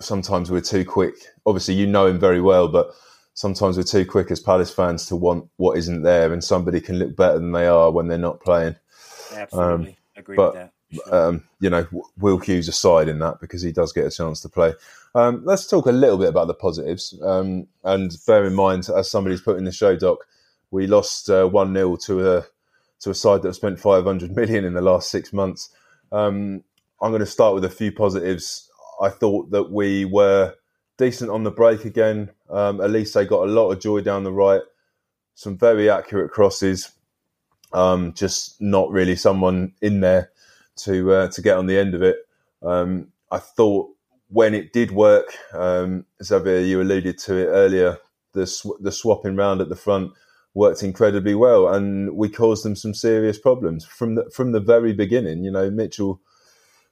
sometimes 0.00 0.50
we're 0.50 0.60
too 0.60 0.84
quick. 0.84 1.14
Obviously, 1.46 1.74
you 1.74 1.86
know 1.86 2.06
him 2.06 2.18
very 2.18 2.40
well, 2.40 2.68
but 2.68 2.94
sometimes 3.34 3.76
we're 3.76 3.82
too 3.82 4.04
quick 4.04 4.30
as 4.30 4.40
Palace 4.40 4.72
fans 4.72 5.06
to 5.06 5.16
want 5.16 5.48
what 5.56 5.78
isn't 5.78 6.02
there, 6.02 6.32
and 6.32 6.42
somebody 6.42 6.80
can 6.80 6.98
look 6.98 7.16
better 7.16 7.38
than 7.38 7.52
they 7.52 7.66
are 7.66 7.90
when 7.90 8.08
they're 8.08 8.18
not 8.18 8.40
playing. 8.40 8.76
Absolutely, 9.34 9.88
um, 9.90 9.96
agree 10.16 10.36
but, 10.36 10.54
with 10.54 10.62
that. 10.62 10.72
Sure. 10.90 11.28
Um, 11.28 11.44
you 11.60 11.68
know, 11.68 11.86
Will 12.16 12.38
Hughes 12.38 12.68
aside 12.68 13.08
in 13.08 13.18
that 13.18 13.40
because 13.40 13.60
he 13.60 13.72
does 13.72 13.92
get 13.92 14.06
a 14.06 14.10
chance 14.10 14.40
to 14.40 14.48
play. 14.48 14.72
Um, 15.14 15.42
let's 15.44 15.66
talk 15.66 15.86
a 15.86 15.92
little 15.92 16.16
bit 16.16 16.28
about 16.28 16.46
the 16.46 16.54
positives. 16.54 17.18
Um, 17.22 17.66
and 17.84 18.16
bear 18.26 18.46
in 18.46 18.54
mind, 18.54 18.88
as 18.88 19.10
somebody's 19.10 19.42
put 19.42 19.58
in 19.58 19.64
the 19.64 19.72
show 19.72 19.96
doc, 19.96 20.24
we 20.70 20.86
lost 20.86 21.28
uh, 21.28 21.46
one 21.46 21.76
uh, 21.76 21.80
0 21.80 21.96
to 21.96 22.36
a 22.36 22.44
to 23.00 23.10
a 23.10 23.14
side 23.14 23.42
that 23.42 23.54
spent 23.54 23.78
500 23.78 24.34
million 24.36 24.64
in 24.64 24.74
the 24.74 24.80
last 24.80 25.10
six 25.10 25.32
months. 25.32 25.70
Um, 26.10 26.64
I'm 27.00 27.10
going 27.10 27.20
to 27.20 27.26
start 27.26 27.54
with 27.54 27.64
a 27.64 27.70
few 27.70 27.92
positives. 27.92 28.67
I 29.00 29.10
thought 29.10 29.50
that 29.50 29.70
we 29.70 30.04
were 30.04 30.54
decent 30.96 31.30
on 31.30 31.44
the 31.44 31.50
break 31.50 31.84
again. 31.84 32.30
Um, 32.50 32.80
at 32.80 32.90
least 32.90 33.14
they 33.14 33.24
got 33.24 33.48
a 33.48 33.52
lot 33.52 33.70
of 33.70 33.80
joy 33.80 34.00
down 34.00 34.24
the 34.24 34.32
right. 34.32 34.62
Some 35.34 35.56
very 35.56 35.88
accurate 35.88 36.30
crosses. 36.32 36.90
Um, 37.72 38.14
just 38.14 38.60
not 38.60 38.90
really 38.90 39.16
someone 39.16 39.74
in 39.82 40.00
there 40.00 40.30
to 40.78 41.12
uh, 41.12 41.28
to 41.28 41.42
get 41.42 41.56
on 41.58 41.66
the 41.66 41.78
end 41.78 41.94
of 41.94 42.02
it. 42.02 42.16
Um, 42.62 43.08
I 43.30 43.38
thought 43.38 43.90
when 44.28 44.54
it 44.54 44.72
did 44.72 44.90
work, 44.90 45.34
um, 45.52 46.06
Xavier, 46.22 46.60
you 46.60 46.80
alluded 46.80 47.18
to 47.18 47.36
it 47.36 47.46
earlier. 47.46 47.98
The 48.32 48.46
sw- 48.46 48.80
the 48.80 48.92
swapping 48.92 49.36
round 49.36 49.60
at 49.60 49.68
the 49.68 49.76
front 49.76 50.12
worked 50.54 50.82
incredibly 50.82 51.34
well, 51.34 51.68
and 51.68 52.16
we 52.16 52.28
caused 52.28 52.64
them 52.64 52.76
some 52.76 52.94
serious 52.94 53.38
problems 53.38 53.84
from 53.84 54.14
the 54.16 54.30
from 54.34 54.52
the 54.52 54.60
very 54.60 54.92
beginning. 54.92 55.44
You 55.44 55.50
know, 55.50 55.70
Mitchell 55.70 56.20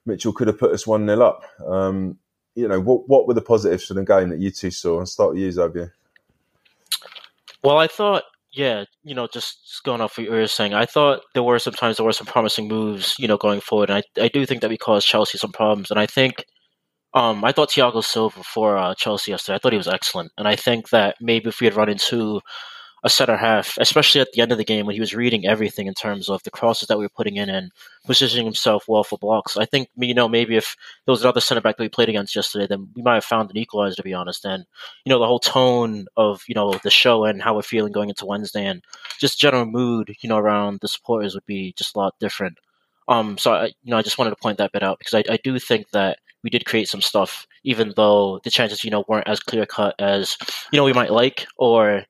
Mitchell 0.07 0.33
could 0.33 0.47
have 0.47 0.59
put 0.59 0.73
us 0.73 0.87
one 0.87 1.07
0 1.07 1.21
up. 1.21 1.45
Um, 1.67 2.19
you 2.55 2.69
know, 2.69 2.81
what 2.81 3.09
what 3.09 3.27
were 3.27 3.35
the 3.35 3.43
positives 3.43 3.85
for 3.87 3.95
the 3.95 4.05
game 4.05 4.31
that 4.31 4.39
you 4.39 4.51
two 4.51 4.71
saw? 4.71 5.01
I'll 5.01 5.07
start 5.07 5.31
with 5.31 5.39
you, 5.39 5.53
Xavier. 5.53 5.93
Well, 7.63 7.79
I 7.79 7.87
thought 7.87 8.25
yeah, 8.57 8.85
you 9.05 9.15
know, 9.15 9.29
just 9.31 9.83
going 9.85 10.01
off 10.01 10.17
what 10.17 10.25
you 10.25 10.33
were 10.33 10.47
saying, 10.47 10.73
I 10.73 10.87
thought 10.87 11.21
there 11.35 11.43
were 11.43 11.59
sometimes 11.59 11.99
there 11.99 12.07
were 12.07 12.13
some 12.15 12.27
promising 12.27 12.69
moves, 12.69 13.15
you 13.19 13.29
know, 13.29 13.37
going 13.37 13.61
forward. 13.61 13.91
And 13.91 14.03
I, 14.03 14.23
I 14.23 14.29
do 14.29 14.47
think 14.47 14.63
that 14.63 14.71
we 14.71 14.79
caused 14.79 15.07
Chelsea 15.07 15.37
some 15.37 15.53
problems. 15.53 15.91
And 15.91 16.01
I 16.01 16.07
think, 16.07 16.47
um, 17.13 17.45
I 17.45 17.53
thought 17.53 17.69
Thiago 17.69 18.03
Silva 18.03 18.43
for 18.43 18.79
uh, 18.79 18.95
Chelsea 18.95 19.33
yesterday, 19.33 19.57
I 19.57 19.59
thought 19.59 19.73
he 19.73 19.79
was 19.79 19.89
excellent. 19.89 20.33
And 20.39 20.49
I 20.49 20.57
think 20.57 20.89
that 20.89 21.17
maybe 21.21 21.51
if 21.51 21.61
we 21.61 21.67
had 21.67 21.77
run 21.77 21.91
into 21.91 22.41
a 23.05 23.11
center 23.11 23.37
half, 23.37 23.77
especially 23.79 24.21
at 24.21 24.33
the 24.33 24.41
end 24.41 24.53
of 24.53 24.59
the 24.59 24.65
game 24.65 24.87
when 24.87 24.95
he 24.95 25.01
was 25.01 25.15
reading 25.15 25.47
everything 25.47 25.87
in 25.87 25.95
terms 25.95 26.29
of 26.29 26.43
the 26.43 26.51
crosses 26.51 26.89
that 26.89 26.99
we 26.99 27.05
were 27.05 27.11
putting 27.11 27.37
in 27.37 27.49
and 27.49 27.71
positioning 28.05 28.47
himself 28.47 28.85
well 28.89 29.05
for 29.05 29.19
blocks. 29.19 29.57
I 29.57 29.65
think 29.65 29.89
you 29.97 30.15
know 30.15 30.29
maybe 30.29 30.57
if 30.57 30.77
there 31.05 31.13
was 31.13 31.23
another 31.23 31.41
center 31.41 31.61
back 31.61 31.77
that 31.77 31.83
we 31.83 31.89
played 31.89 32.09
against 32.09 32.35
yesterday, 32.35 32.67
then 32.67 32.89
we 32.95 33.03
might 33.03 33.15
have 33.15 33.25
found 33.25 33.51
an 33.51 33.57
equalizer 33.59 33.97
to 33.97 34.03
be 34.03 34.15
honest. 34.15 34.45
And 34.45 34.65
you 35.05 35.11
know 35.11 35.19
the 35.19 35.27
whole 35.27 35.39
tone 35.39 36.07
of 36.17 36.43
you 36.49 36.55
know 36.55 36.73
the 36.83 36.91
show 36.91 37.25
and 37.25 37.43
how 37.43 37.55
we're 37.55 37.63
feeling 37.63 37.93
going 37.93 38.09
into 38.09 38.27
Wednesday 38.27 38.67
and 38.67 38.83
just 39.19 39.41
general 39.41 39.67
mood 39.67 40.15
you 40.21 40.29
know 40.29 40.39
around 40.39 40.81
the 40.81 40.89
supporters 40.89 41.35
would 41.35 41.47
be 41.47 41.75
just 41.77 41.95
a 41.95 41.99
lot 41.99 42.15
different. 42.19 42.59
Um, 43.09 43.39
so 43.39 43.53
I, 43.53 43.67
you 43.67 43.91
know 43.91 43.99
I 43.99 44.03
just 44.03 44.19
wanted 44.19 44.31
to 44.31 44.37
point 44.37 44.59
that 44.59 44.73
bit 44.73 44.83
out 44.83 44.99
because 44.99 45.15
I, 45.15 45.33
I 45.33 45.39
do 45.45 45.59
think 45.59 45.91
that 45.91 46.19
we 46.43 46.51
did 46.51 46.65
create 46.65 46.89
some 46.89 47.01
stuff, 47.01 47.47
even 47.65 47.93
though 47.97 48.41
the 48.45 48.51
chances, 48.51 48.85
you 48.85 48.91
know, 48.91 49.05
weren't 49.09 49.27
as 49.27 49.41
clear 49.41 49.67
cut 49.67 49.97
as 49.99 50.37
you 50.73 50.77
know 50.77 50.85
we 50.85 50.93
might 50.93 51.11
like, 51.11 51.47
or 51.57 52.05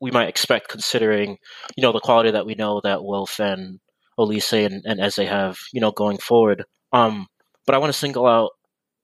we 0.00 0.10
might 0.10 0.28
expect, 0.28 0.68
considering 0.68 1.38
you 1.76 1.82
know 1.82 1.92
the 1.92 2.00
quality 2.00 2.30
that 2.30 2.46
we 2.46 2.54
know 2.54 2.80
that 2.82 3.04
Wilf 3.04 3.38
and 3.38 3.80
Olise 4.20 4.66
and, 4.66 4.82
and 4.84 5.00
Eze 5.00 5.16
have, 5.16 5.58
you 5.72 5.80
know, 5.80 5.90
going 5.92 6.18
forward. 6.18 6.64
Um, 6.92 7.26
but 7.66 7.74
I 7.74 7.78
want 7.78 7.92
to 7.92 7.98
single 7.98 8.26
out 8.26 8.50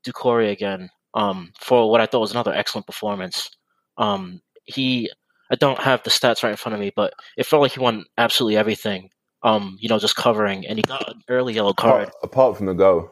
Doucouré 0.06 0.50
again 0.50 0.90
um, 1.14 1.52
for 1.58 1.90
what 1.90 2.00
I 2.00 2.06
thought 2.06 2.20
was 2.20 2.32
another 2.32 2.52
excellent 2.52 2.86
performance. 2.86 3.50
Um, 3.98 4.40
he, 4.64 5.10
I 5.50 5.54
don't 5.54 5.78
have 5.78 6.02
the 6.02 6.10
stats 6.10 6.42
right 6.42 6.50
in 6.50 6.56
front 6.56 6.74
of 6.74 6.80
me, 6.80 6.92
but 6.94 7.14
it 7.36 7.46
felt 7.46 7.62
like 7.62 7.72
he 7.72 7.80
won 7.80 8.04
absolutely 8.18 8.56
everything. 8.56 9.10
Um, 9.42 9.76
you 9.80 9.88
know, 9.88 9.98
just 9.98 10.16
covering, 10.16 10.66
and 10.66 10.78
he 10.78 10.82
got 10.82 11.08
an 11.08 11.22
early 11.28 11.54
yellow 11.54 11.72
card. 11.72 12.08
Apart, 12.08 12.14
apart 12.22 12.56
from 12.56 12.66
the 12.66 12.74
goal. 12.74 13.10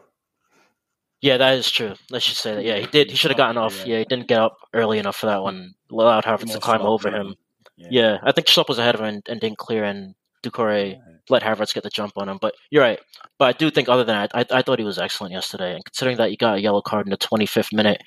Yeah, 1.21 1.37
that 1.37 1.57
is 1.57 1.71
true. 1.71 1.93
Let's 2.09 2.25
just 2.25 2.41
say 2.41 2.55
that. 2.55 2.65
Yeah, 2.65 2.77
he 2.77 2.87
did. 2.87 3.09
He 3.09 3.15
should 3.15 3.31
have 3.31 3.37
gotten 3.37 3.57
off. 3.57 3.85
Yeah, 3.85 3.99
he 3.99 4.05
didn't 4.05 4.27
get 4.27 4.39
up 4.39 4.57
early 4.73 4.99
enough 4.99 5.15
for 5.15 5.27
that 5.27 5.41
one. 5.41 5.73
Allowed 5.89 6.25
Havertz 6.25 6.51
to 6.51 6.59
climb 6.59 6.81
over 6.81 7.09
him. 7.09 7.35
Yeah. 7.77 7.87
yeah. 7.91 8.17
I 8.23 8.31
think 8.31 8.47
Schlupp 8.47 8.69
was 8.69 8.79
ahead 8.79 8.95
of 8.95 9.01
him 9.01 9.07
and, 9.07 9.23
and 9.27 9.39
didn't 9.39 9.57
clear, 9.57 9.83
and 9.83 10.15
Doucouré 10.43 10.93
yeah. 10.93 10.99
let 11.29 11.43
Havertz 11.43 11.73
get 11.73 11.83
the 11.83 11.89
jump 11.89 12.13
on 12.17 12.29
him. 12.29 12.37
But 12.39 12.53
you're 12.69 12.83
right. 12.83 12.99
But 13.37 13.45
I 13.45 13.51
do 13.57 13.69
think, 13.69 13.89
other 13.89 14.03
than 14.03 14.15
that, 14.15 14.31
I, 14.33 14.57
I 14.57 14.61
thought 14.61 14.79
he 14.79 14.85
was 14.85 14.99
excellent 14.99 15.33
yesterday. 15.33 15.73
And 15.73 15.83
considering 15.83 16.17
that 16.17 16.29
he 16.29 16.37
got 16.37 16.57
a 16.57 16.61
yellow 16.61 16.81
card 16.81 17.07
in 17.07 17.11
the 17.11 17.17
25th 17.17 17.73
minute, 17.73 18.01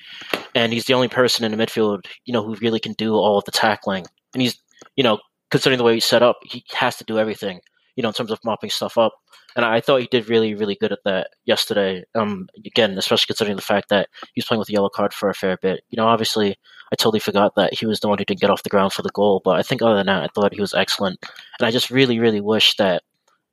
and 0.55 0.73
he's 0.73 0.85
the 0.85 0.93
only 0.93 1.07
person 1.07 1.45
in 1.45 1.55
the 1.55 1.63
midfield, 1.63 2.05
you 2.25 2.33
know, 2.33 2.43
who 2.43 2.55
really 2.55 2.79
can 2.79 2.93
do 2.93 3.13
all 3.13 3.37
of 3.37 3.45
the 3.45 3.51
tackling, 3.51 4.05
and 4.33 4.41
he's, 4.41 4.59
you 4.95 5.03
know, 5.03 5.19
considering 5.51 5.77
the 5.77 5.83
way 5.83 5.95
he's 5.95 6.05
set 6.05 6.23
up, 6.23 6.37
he 6.43 6.63
has 6.73 6.95
to 6.97 7.03
do 7.03 7.19
everything, 7.19 7.59
you 7.99 8.03
know, 8.03 8.07
in 8.07 8.13
terms 8.13 8.31
of 8.31 8.39
mopping 8.45 8.69
stuff 8.69 8.97
up. 8.97 9.11
And 9.57 9.65
I 9.65 9.81
thought 9.81 9.99
he 9.99 10.07
did 10.09 10.29
really, 10.29 10.55
really 10.55 10.77
good 10.79 10.93
at 10.93 10.99
that 11.03 11.31
yesterday. 11.43 12.05
Um, 12.15 12.47
again, 12.65 12.97
especially 12.97 13.25
considering 13.27 13.57
the 13.57 13.61
fact 13.61 13.89
that 13.89 14.07
he 14.33 14.39
was 14.39 14.45
playing 14.45 14.59
with 14.59 14.69
a 14.69 14.71
yellow 14.71 14.87
card 14.87 15.13
for 15.13 15.29
a 15.29 15.33
fair 15.33 15.57
bit. 15.61 15.81
You 15.89 15.97
know, 15.97 16.07
obviously, 16.07 16.55
I 16.93 16.95
totally 16.95 17.19
forgot 17.19 17.55
that 17.57 17.73
he 17.73 17.85
was 17.85 17.99
the 17.99 18.07
one 18.07 18.17
who 18.17 18.23
didn't 18.23 18.39
get 18.39 18.51
off 18.51 18.63
the 18.63 18.69
ground 18.69 18.93
for 18.93 19.01
the 19.01 19.11
goal. 19.13 19.41
But 19.43 19.59
I 19.59 19.63
think 19.63 19.81
other 19.81 19.97
than 19.97 20.05
that, 20.05 20.23
I 20.23 20.29
thought 20.33 20.53
he 20.53 20.61
was 20.61 20.73
excellent. 20.73 21.19
And 21.59 21.67
I 21.67 21.71
just 21.71 21.91
really, 21.91 22.19
really 22.19 22.39
wish 22.39 22.77
that, 22.77 23.03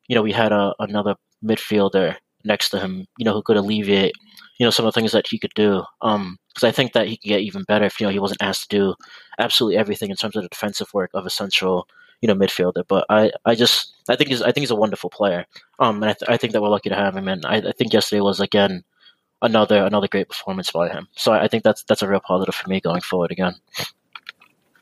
you 0.07 0.15
know, 0.15 0.23
we 0.23 0.31
had 0.31 0.53
a, 0.53 0.73
another 0.79 1.17
midfielder 1.45 2.15
next 2.45 2.69
to 2.69 2.79
him, 2.79 3.07
you 3.19 3.25
know, 3.25 3.33
who 3.33 3.43
could 3.43 3.57
alleviate, 3.57 4.13
you 4.61 4.65
know, 4.65 4.71
some 4.71 4.87
of 4.87 4.95
the 4.95 5.01
things 5.01 5.11
that 5.11 5.27
he 5.27 5.41
could 5.41 5.55
do. 5.57 5.83
Um, 6.03 6.39
because 6.55 6.69
I 6.69 6.71
think 6.71 6.93
that 6.93 7.09
he 7.09 7.17
could 7.17 7.31
get 7.31 7.41
even 7.41 7.65
better 7.65 7.87
if, 7.87 7.99
you 7.99 8.07
know, 8.07 8.13
he 8.13 8.21
wasn't 8.21 8.43
asked 8.43 8.71
to 8.71 8.77
do 8.77 8.95
absolutely 9.41 9.77
everything 9.77 10.11
in 10.11 10.17
terms 10.17 10.37
of 10.37 10.45
the 10.45 10.49
defensive 10.51 10.87
work 10.95 11.11
of 11.15 11.27
a 11.27 11.31
central, 11.31 11.89
you 12.27 12.35
know, 12.35 12.39
midfielder. 12.39 12.83
But 12.89 13.07
I, 13.09 13.31
I 13.45 13.55
just, 13.55 13.95
I 14.09 14.17
think 14.17 14.31
he's, 14.31 14.43
I 14.43 14.47
think 14.47 14.62
he's 14.62 14.71
a 14.71 14.77
wonderful 14.77 15.11
player. 15.11 15.47
Um, 15.79 16.03
and 16.03 16.11
I, 16.11 16.15
th- 16.15 16.29
I 16.29 16.37
think 16.37 16.53
that 16.53 16.62
we're 16.62 16.69
lucky 16.69 16.89
to 16.89 16.97
have 16.97 17.17
him. 17.17 17.29
And 17.29 17.47
I, 17.47 17.57
I 17.57 17.73
think 17.73 17.93
yesterday 17.93 18.21
was 18.21 18.41
again 18.41 18.85
another 19.43 19.85
another 19.85 20.09
great 20.09 20.29
performance 20.29 20.71
by 20.71 20.89
him. 20.89 21.09
So 21.15 21.33
I 21.33 21.49
think 21.49 21.62
that's 21.62 21.85
that's 21.85 22.03
a 22.03 22.09
real 22.09 22.21
positive 22.21 22.55
for 22.55 22.69
me 22.69 22.81
going 22.81 23.01
forward 23.01 23.31
again. 23.31 23.55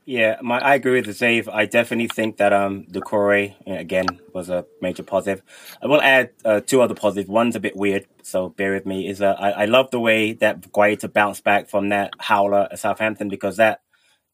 Yeah, 0.06 0.36
my, 0.42 0.58
I 0.58 0.74
agree 0.74 1.00
with 1.00 1.18
Dave. 1.18 1.48
I 1.48 1.64
definitely 1.64 2.08
think 2.08 2.36
that 2.36 2.52
um 2.52 2.84
Doucouré 2.90 3.54
again 3.66 4.06
was 4.32 4.50
a 4.50 4.64
major 4.80 5.02
positive. 5.02 5.42
I 5.82 5.86
will 5.86 6.00
add 6.00 6.30
uh, 6.44 6.60
two 6.60 6.82
other 6.82 6.94
positives. 6.94 7.28
One's 7.28 7.56
a 7.56 7.60
bit 7.60 7.76
weird, 7.76 8.06
so 8.22 8.50
bear 8.50 8.72
with 8.74 8.86
me. 8.86 9.08
Is 9.08 9.20
uh, 9.20 9.34
I, 9.38 9.50
I 9.50 9.64
love 9.64 9.90
the 9.90 10.00
way 10.00 10.32
that 10.34 10.72
Guaita 10.72 11.12
bounced 11.12 11.44
back 11.44 11.68
from 11.68 11.88
that 11.88 12.12
howler 12.18 12.68
at 12.70 12.78
Southampton 12.78 13.28
because 13.28 13.56
that 13.56 13.80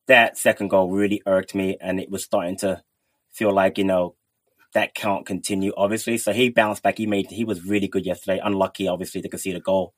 that 0.06 0.36
second 0.36 0.68
goal 0.68 0.90
really 0.90 1.22
irked 1.24 1.54
me, 1.54 1.76
and 1.80 2.00
it 2.00 2.10
was 2.10 2.24
starting 2.24 2.56
to 2.58 2.82
feel 3.32 3.52
like 3.52 3.78
you 3.78 3.84
know 3.84 4.14
that 4.74 4.94
can't 4.94 5.26
continue. 5.26 5.72
Obviously, 5.76 6.18
so 6.18 6.32
he 6.32 6.50
bounced 6.50 6.82
back. 6.82 6.98
He 6.98 7.06
made 7.06 7.30
he 7.30 7.44
was 7.44 7.64
really 7.64 7.88
good 7.88 8.06
yesterday. 8.06 8.40
Unlucky, 8.42 8.88
obviously, 8.88 9.22
to 9.22 9.28
concede 9.28 9.56
a 9.56 9.60
goal. 9.60 9.94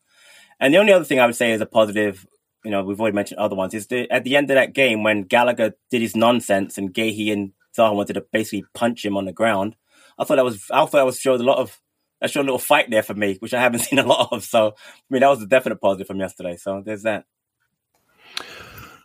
And 0.61 0.73
the 0.73 0.79
only 0.79 0.92
other 0.92 1.05
thing 1.05 1.21
I 1.21 1.27
would 1.27 1.37
say 1.37 1.53
is 1.53 1.61
a 1.61 1.66
positive, 1.66 2.27
you 2.64 2.71
know, 2.71 2.85
we've 2.85 3.01
already 3.01 3.16
mentioned 3.16 3.40
other 3.40 3.57
ones, 3.57 3.75
is 3.75 3.88
the, 3.88 4.11
at 4.11 4.25
the 4.25 4.37
end 4.37 4.51
of 4.51 4.55
that 4.55 4.75
game 4.75 5.03
when 5.03 5.25
Gallagher 5.25 5.75
did 5.90 6.03
his 6.03 6.14
nonsense 6.14 6.79
and 6.79 6.95
Guehi 6.95 7.33
and 7.33 7.53
Zaha 7.77 7.95
wanted 7.95 8.14
to 8.14 8.25
basically 8.33 8.64
punch 8.75 9.05
him 9.05 9.16
on 9.16 9.25
the 9.25 9.33
ground. 9.33 9.75
I 10.18 10.25
thought 10.25 10.37
that 10.37 10.45
was, 10.45 10.71
I 10.71 10.81
thought 10.81 10.92
that 10.92 11.07
was 11.07 11.18
showed 11.18 11.40
a 11.40 11.45
lot 11.45 11.59
of, 11.59 11.81
that 12.21 12.31
showed 12.31 12.42
a 12.42 12.45
little 12.45 12.59
fight 12.59 12.90
there 12.90 13.03
for 13.03 13.14
me, 13.14 13.37
which 13.40 13.55
I 13.55 13.61
haven't 13.61 13.81
seen 13.88 13.99
a 13.99 14.07
lot 14.07 14.29
of. 14.31 14.45
So, 14.45 14.68
I 14.68 15.05
mean, 15.11 15.21
that 15.21 15.31
was 15.31 15.42
a 15.42 15.47
definite 15.47 15.81
positive 15.81 16.07
from 16.07 16.21
yesterday. 16.21 16.57
So 16.57 16.83
there's 16.85 17.03
that. 17.03 17.25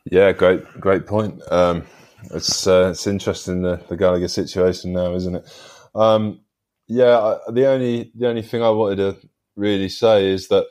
Yeah, 0.10 0.32
great, 0.32 0.63
great 0.80 1.08
point. 1.08 1.42
Um, 1.52 1.86
it's 2.32 2.67
uh, 2.67 2.89
it's 2.91 3.08
interesting 3.08 3.62
the, 3.62 3.82
the 3.89 3.97
Gallagher 3.97 4.27
situation 4.27 4.93
now, 4.93 5.13
isn't 5.13 5.36
it? 5.36 5.62
Um, 5.95 6.41
yeah, 6.88 7.38
the 7.49 7.67
only 7.67 8.12
the 8.15 8.27
only 8.27 8.41
thing 8.41 8.63
I 8.63 8.69
wanted 8.69 8.97
to 8.97 9.30
really 9.56 9.89
say 9.89 10.27
is 10.27 10.47
that 10.47 10.65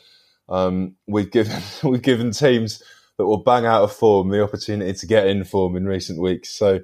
um, 0.48 0.96
we've 1.06 1.30
given 1.30 1.60
we've 1.82 2.02
given 2.02 2.30
teams 2.30 2.82
that 3.18 3.26
will 3.26 3.38
bang 3.42 3.64
out 3.64 3.82
of 3.82 3.92
form 3.92 4.28
the 4.28 4.42
opportunity 4.42 4.92
to 4.92 5.06
get 5.06 5.26
in 5.26 5.44
form 5.44 5.76
in 5.76 5.86
recent 5.86 6.20
weeks. 6.20 6.50
So 6.50 6.80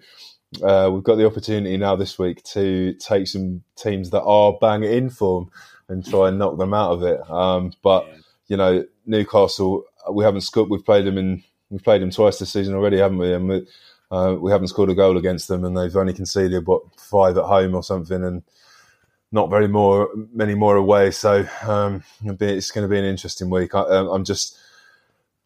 uh, 0.62 0.90
we've 0.92 1.02
got 1.02 1.16
the 1.16 1.26
opportunity 1.26 1.76
now 1.76 1.96
this 1.96 2.18
week 2.18 2.42
to 2.44 2.94
take 2.94 3.26
some 3.26 3.62
teams 3.76 4.10
that 4.10 4.22
are 4.22 4.54
bang 4.60 4.82
in 4.84 5.10
form 5.10 5.50
and 5.88 6.06
try 6.06 6.28
and 6.28 6.38
knock 6.38 6.58
them 6.58 6.74
out 6.74 6.92
of 6.92 7.02
it. 7.02 7.20
Um, 7.30 7.72
but 7.82 8.06
you 8.48 8.56
know, 8.56 8.84
Newcastle, 9.06 9.84
we 10.10 10.24
haven't 10.24 10.42
scored. 10.42 10.70
We've 10.70 10.84
played 10.84 11.06
them 11.06 11.18
in. 11.18 11.42
We've 11.70 11.82
played 11.82 12.02
them 12.02 12.10
twice 12.10 12.38
this 12.38 12.52
season 12.52 12.74
already, 12.74 12.98
haven't 12.98 13.18
we? 13.18 13.32
And 13.32 13.48
we, 13.48 13.66
uh, 14.12 14.36
we 14.38 14.52
haven't 14.52 14.68
scored 14.68 14.90
a 14.90 14.94
goal 14.94 15.16
against 15.16 15.48
them, 15.48 15.64
and 15.64 15.76
they've 15.76 15.96
only 15.96 16.12
conceded 16.12 16.66
what 16.66 16.82
five 17.00 17.38
at 17.38 17.44
home 17.44 17.74
or 17.74 17.82
something, 17.82 18.22
and 18.22 18.42
not 19.32 19.48
very 19.48 19.66
more 19.66 20.10
many 20.34 20.54
more 20.54 20.76
away. 20.76 21.10
So 21.10 21.48
um, 21.66 22.04
it's 22.22 22.70
going 22.70 22.86
to 22.86 22.92
be 22.92 22.98
an 22.98 23.06
interesting 23.06 23.48
week. 23.48 23.74
I, 23.74 23.80
am 23.80 24.08
um, 24.08 24.24
just 24.24 24.58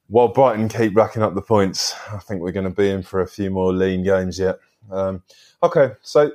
while 0.08 0.28
Brighton 0.28 0.68
keep 0.68 0.96
racking 0.96 1.22
up 1.22 1.34
the 1.34 1.42
points, 1.42 1.94
I 2.12 2.18
think 2.18 2.40
we're 2.40 2.52
going 2.52 2.64
to 2.64 2.70
be 2.70 2.90
in 2.90 3.02
for 3.02 3.20
a 3.20 3.28
few 3.28 3.50
more 3.50 3.72
lean 3.72 4.02
games 4.02 4.38
yet. 4.38 4.58
Um, 4.90 5.22
okay, 5.62 5.92
so 6.02 6.32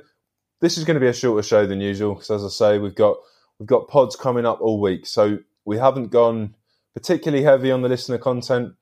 this 0.60 0.78
is 0.78 0.84
going 0.84 0.94
to 0.94 1.00
be 1.00 1.08
a 1.08 1.12
shorter 1.12 1.42
show 1.42 1.66
than 1.66 1.82
usual 1.82 2.14
because, 2.14 2.30
as 2.30 2.44
I 2.44 2.48
say, 2.48 2.78
we've 2.78 2.94
got 2.94 3.18
we've 3.58 3.66
got 3.66 3.88
pods 3.88 4.16
coming 4.16 4.46
up 4.46 4.62
all 4.62 4.80
week, 4.80 5.04
so 5.06 5.38
we 5.66 5.76
haven't 5.76 6.08
gone 6.08 6.54
particularly 6.94 7.44
heavy 7.44 7.70
on 7.70 7.82
the 7.82 7.90
listener 7.90 8.16
content. 8.16 8.72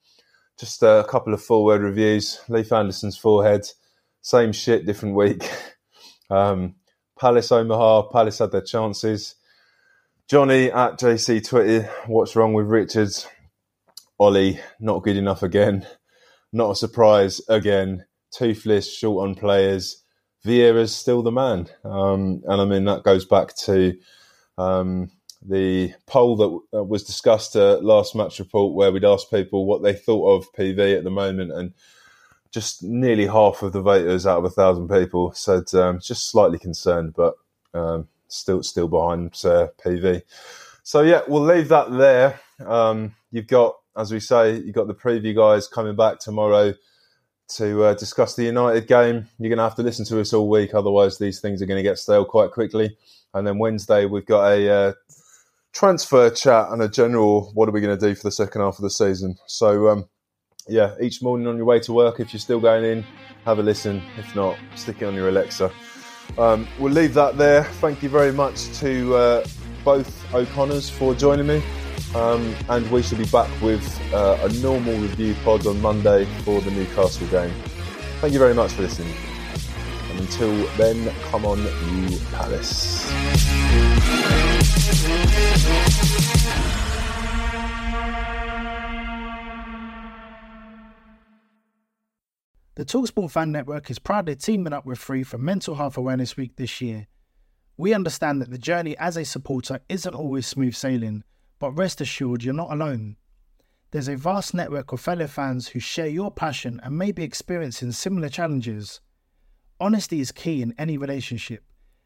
Just 0.61 0.83
a 0.83 1.07
couple 1.09 1.33
of 1.33 1.43
forward 1.43 1.81
reviews. 1.81 2.39
Leif 2.51 2.71
Anderson's 2.71 3.17
forehead, 3.17 3.67
same 4.21 4.53
shit, 4.53 4.87
different 4.87 5.17
week. 5.17 5.51
Um, 6.33 6.77
Palace 7.19 7.51
Omaha, 7.51 8.03
Palace 8.03 8.39
had 8.39 8.53
their 8.53 8.61
chances. 8.61 9.35
Johnny 10.29 10.71
at 10.71 10.97
JC 10.97 11.45
Twitter, 11.45 11.91
what's 12.07 12.37
wrong 12.37 12.53
with 12.53 12.69
Richards? 12.69 13.27
Ollie, 14.17 14.61
not 14.79 15.03
good 15.03 15.17
enough 15.17 15.43
again. 15.43 15.89
Not 16.53 16.71
a 16.71 16.77
surprise 16.77 17.41
again. 17.49 18.05
Toothless, 18.33 18.97
short 18.97 19.29
on 19.29 19.35
players. 19.35 20.05
Vieira's 20.47 20.95
still 20.95 21.23
the 21.25 21.33
man. 21.33 21.67
Um, 21.83 22.43
and 22.47 22.61
I 22.61 22.65
mean, 22.65 22.85
that 22.85 23.03
goes 23.03 23.25
back 23.25 23.57
to 23.65 23.99
um, 24.57 25.11
the 25.43 25.95
poll 26.07 26.37
that 26.37 26.79
uh, 26.79 26.85
was 26.85 27.05
discussed 27.05 27.57
uh, 27.57 27.79
last 27.79 28.15
match 28.15 28.39
report, 28.39 28.75
where 28.75 28.93
we'd 28.93 29.05
asked 29.05 29.31
people 29.31 29.67
what 29.67 29.83
they 29.83 29.95
thought 29.95 30.37
of 30.37 30.53
PV 30.53 30.97
at 30.97 31.05
the 31.05 31.11
moment. 31.11 31.53
And 31.53 31.73
just 32.51 32.83
nearly 32.83 33.27
half 33.27 33.63
of 33.63 33.73
the 33.73 33.81
voters 33.81 34.27
out 34.27 34.39
of 34.39 34.45
a 34.45 34.51
thousand 34.51 34.89
people 34.89 35.33
said 35.33 35.73
um, 35.75 36.01
just 36.01 36.31
slightly 36.31 36.59
concerned, 36.59 37.15
but 37.15 37.35
um, 37.75 38.09
still 38.29 38.63
still 38.63 38.89
behind 38.89 39.29
uh, 39.45 39.69
PV. 39.85 40.23
So 40.83 41.03
yeah, 41.03 41.23
we'll 41.29 41.45
leave 41.45 41.69
that 41.69 41.91
there. 41.93 42.41
Um, 42.67 43.15
you've 43.31 43.47
got, 43.47 43.77
as 43.97 44.13
we 44.13 44.21
say, 44.21 44.57
you've 44.57 44.75
got 44.75 44.89
the 44.89 44.95
preview 44.95 45.35
guys 45.35 45.69
coming 45.69 45.97
back 45.97 46.19
tomorrow 46.19 46.75
to 47.57 47.85
uh, 47.85 47.95
discuss 47.95 48.35
the 48.35 48.45
United 48.45 48.87
game. 48.87 49.27
You're 49.39 49.51
going 49.51 49.59
to 49.59 49.65
have 49.65 49.77
to 49.77 49.83
listen 49.83 50.05
to 50.07 50.21
us 50.21 50.33
all 50.33 50.49
week, 50.49 50.75
otherwise 50.75 51.19
these 51.19 51.41
things 51.41 51.61
are 51.63 51.67
going 51.67 51.79
to 51.79 51.89
get 51.89 51.99
stale 51.99 52.25
quite 52.25 52.51
quickly. 52.51 52.97
And 53.35 53.47
then 53.47 53.59
Wednesday 53.59 54.07
we've 54.07 54.27
got 54.27 54.51
a 54.51 54.71
uh, 54.71 54.93
transfer 55.73 56.31
chat 56.31 56.69
and 56.71 56.83
a 56.83 56.89
general 56.89 57.51
what 57.55 57.69
are 57.69 57.73
we 57.73 57.81
going 57.81 57.97
to 57.97 58.09
do 58.09 58.15
for 58.15 58.25
the 58.25 58.33
second 58.33 58.61
half 58.61 58.79
of 58.79 58.83
the 58.83 58.91
season. 58.91 59.37
So 59.47 59.89
um, 59.89 60.07
yeah, 60.69 60.95
each 61.01 61.23
morning 61.23 61.47
on 61.47 61.57
your 61.57 61.67
way 61.67 61.81
to 61.81 61.93
work, 61.93 62.21
if 62.21 62.33
you're 62.33 62.41
still 62.41 62.61
going 62.61 62.85
in, 62.85 63.05
have 63.45 63.59
a 63.59 63.63
listen. 63.63 64.03
If 64.19 64.35
not, 64.35 64.57
stick 64.77 65.03
it 65.03 65.07
on 65.07 65.15
your 65.15 65.29
Alexa. 65.29 65.71
Um, 66.39 66.69
we'll 66.79 66.93
leave 66.93 67.15
that 67.15 67.37
there. 67.37 67.65
Thank 67.65 68.03
you 68.03 68.09
very 68.09 68.33
much 68.33 68.71
to 68.79 69.15
uh, 69.15 69.47
both 69.85 70.35
O'Connors 70.35 70.89
for 70.89 71.15
joining 71.15 71.47
me. 71.47 71.63
Um, 72.15 72.55
and 72.69 72.91
we 72.91 73.03
shall 73.03 73.19
be 73.19 73.27
back 73.27 73.51
with 73.63 74.01
uh, 74.13 74.39
a 74.43 74.49
normal 74.61 74.95
review 74.97 75.35
pod 75.45 75.67
on 75.67 75.81
Monday 75.81 76.25
for 76.45 76.61
the 76.61 76.71
Newcastle 76.71 77.27
game. 77.29 77.53
Thank 78.21 78.33
you 78.33 78.39
very 78.39 78.55
much 78.55 78.73
for 78.73 78.83
listening. 78.83 79.15
Until 80.21 80.67
then, 80.77 81.11
come 81.31 81.47
on, 81.47 81.59
you 81.61 82.19
Palace. 82.33 83.11
The 92.75 92.85
Talksport 92.85 93.31
Fan 93.31 93.51
Network 93.51 93.91
is 93.91 93.99
proudly 93.99 94.37
teaming 94.37 94.75
up 94.75 94.85
with 94.85 94.99
Three 94.99 95.23
for 95.23 95.39
Mental 95.39 95.77
Health 95.77 95.97
Awareness 95.97 96.37
Week 96.37 96.55
this 96.57 96.83
year. 96.83 97.07
We 97.79 97.95
understand 97.95 98.43
that 98.43 98.51
the 98.51 98.59
journey 98.59 98.99
as 98.99 99.17
a 99.17 99.25
supporter 99.25 99.81
isn't 99.89 100.15
always 100.15 100.47
smooth 100.47 100.75
sailing, 100.75 101.25
but 101.59 101.73
rest 101.73 102.03
assured 102.03 102.45
you're 102.45 102.53
not 102.53 102.71
alone. 102.71 103.17
There's 103.91 104.09
a 104.09 104.19
vast 104.19 104.53
network 104.53 104.93
of 104.93 105.01
fellow 105.01 105.27
fans 105.27 105.69
who 105.69 105.81
share 105.81 106.09
your 106.09 106.31
passion 106.31 106.79
and 106.83 106.99
may 106.99 107.11
be 107.11 107.23
experiencing 107.23 107.93
similar 107.93 108.29
challenges. 108.29 109.01
Honesty 109.81 110.21
is 110.21 110.31
key 110.31 110.61
in 110.61 110.75
any 110.77 110.99
relationship. 110.99 111.65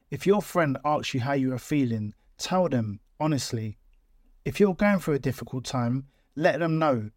If 0.09 0.29
your 0.29 0.41
friend 0.41 0.79
asks 0.85 1.13
you 1.13 1.21
how 1.21 1.33
you 1.33 1.53
are 1.53 1.59
feeling, 1.59 2.15
tell 2.39 2.69
them 2.69 3.01
honestly. 3.19 3.79
If 4.45 4.61
you're 4.61 4.75
going 4.75 5.01
through 5.01 5.15
a 5.15 5.19
difficult 5.19 5.65
time, 5.65 6.07
let 6.37 6.61
them 6.61 6.79
know. 6.79 7.11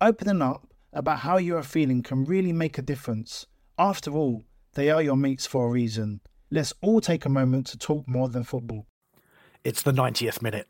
Opening 0.00 0.42
up 0.42 0.68
about 0.92 1.20
how 1.20 1.38
you 1.38 1.56
are 1.56 1.62
feeling 1.64 2.04
can 2.04 2.24
really 2.24 2.52
make 2.52 2.78
a 2.78 2.82
difference. 2.82 3.46
After 3.78 4.12
all, 4.12 4.44
they 4.74 4.90
are 4.90 5.02
your 5.02 5.16
mates 5.16 5.44
for 5.44 5.66
a 5.66 5.70
reason. 5.70 6.20
Let's 6.52 6.72
all 6.80 7.00
take 7.00 7.24
a 7.24 7.28
moment 7.28 7.66
to 7.68 7.78
talk 7.78 8.06
more 8.06 8.28
than 8.28 8.44
football. 8.44 8.86
It's 9.64 9.82
the 9.82 9.92
90th 9.92 10.40
minute. 10.40 10.68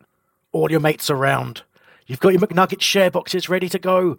All 0.52 0.70
your 0.70 0.80
mates 0.80 1.10
around. 1.10 1.62
You've 2.06 2.20
got 2.20 2.32
your 2.32 2.40
McNugget 2.40 2.80
share 2.80 3.10
boxes 3.10 3.50
ready 3.50 3.68
to 3.68 3.78
go. 3.78 4.16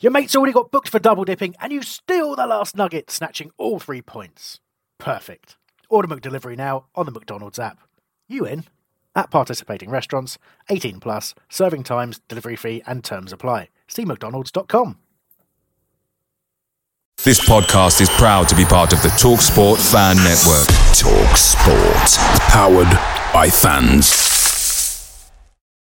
Your 0.00 0.12
mate's 0.12 0.34
already 0.34 0.54
got 0.54 0.70
booked 0.70 0.88
for 0.88 0.98
double 0.98 1.24
dipping, 1.24 1.54
and 1.60 1.72
you 1.72 1.82
steal 1.82 2.34
the 2.34 2.46
last 2.46 2.74
nugget, 2.74 3.10
snatching 3.10 3.50
all 3.58 3.78
three 3.78 4.00
points. 4.00 4.58
Perfect. 4.98 5.58
Order 5.90 6.08
McDelivery 6.08 6.56
now 6.56 6.86
on 6.94 7.04
the 7.04 7.12
McDonald's 7.12 7.58
app. 7.58 7.80
You 8.26 8.46
in? 8.46 8.64
At 9.14 9.30
participating 9.30 9.90
restaurants, 9.90 10.38
18 10.70 11.00
plus, 11.00 11.34
serving 11.50 11.82
times, 11.82 12.20
delivery 12.28 12.56
fee, 12.56 12.82
and 12.86 13.04
terms 13.04 13.32
apply. 13.32 13.68
See 13.88 14.06
McDonald's.com. 14.06 14.98
This 17.22 17.46
podcast 17.46 18.00
is 18.00 18.08
proud 18.08 18.48
to 18.48 18.56
be 18.56 18.64
part 18.64 18.94
of 18.94 19.02
the 19.02 19.08
TalkSport 19.08 19.76
Fan 19.92 20.16
Network. 20.16 20.66
TalkSport, 20.96 22.16
powered 22.48 22.88
by 23.34 23.50
fans. 23.50 24.29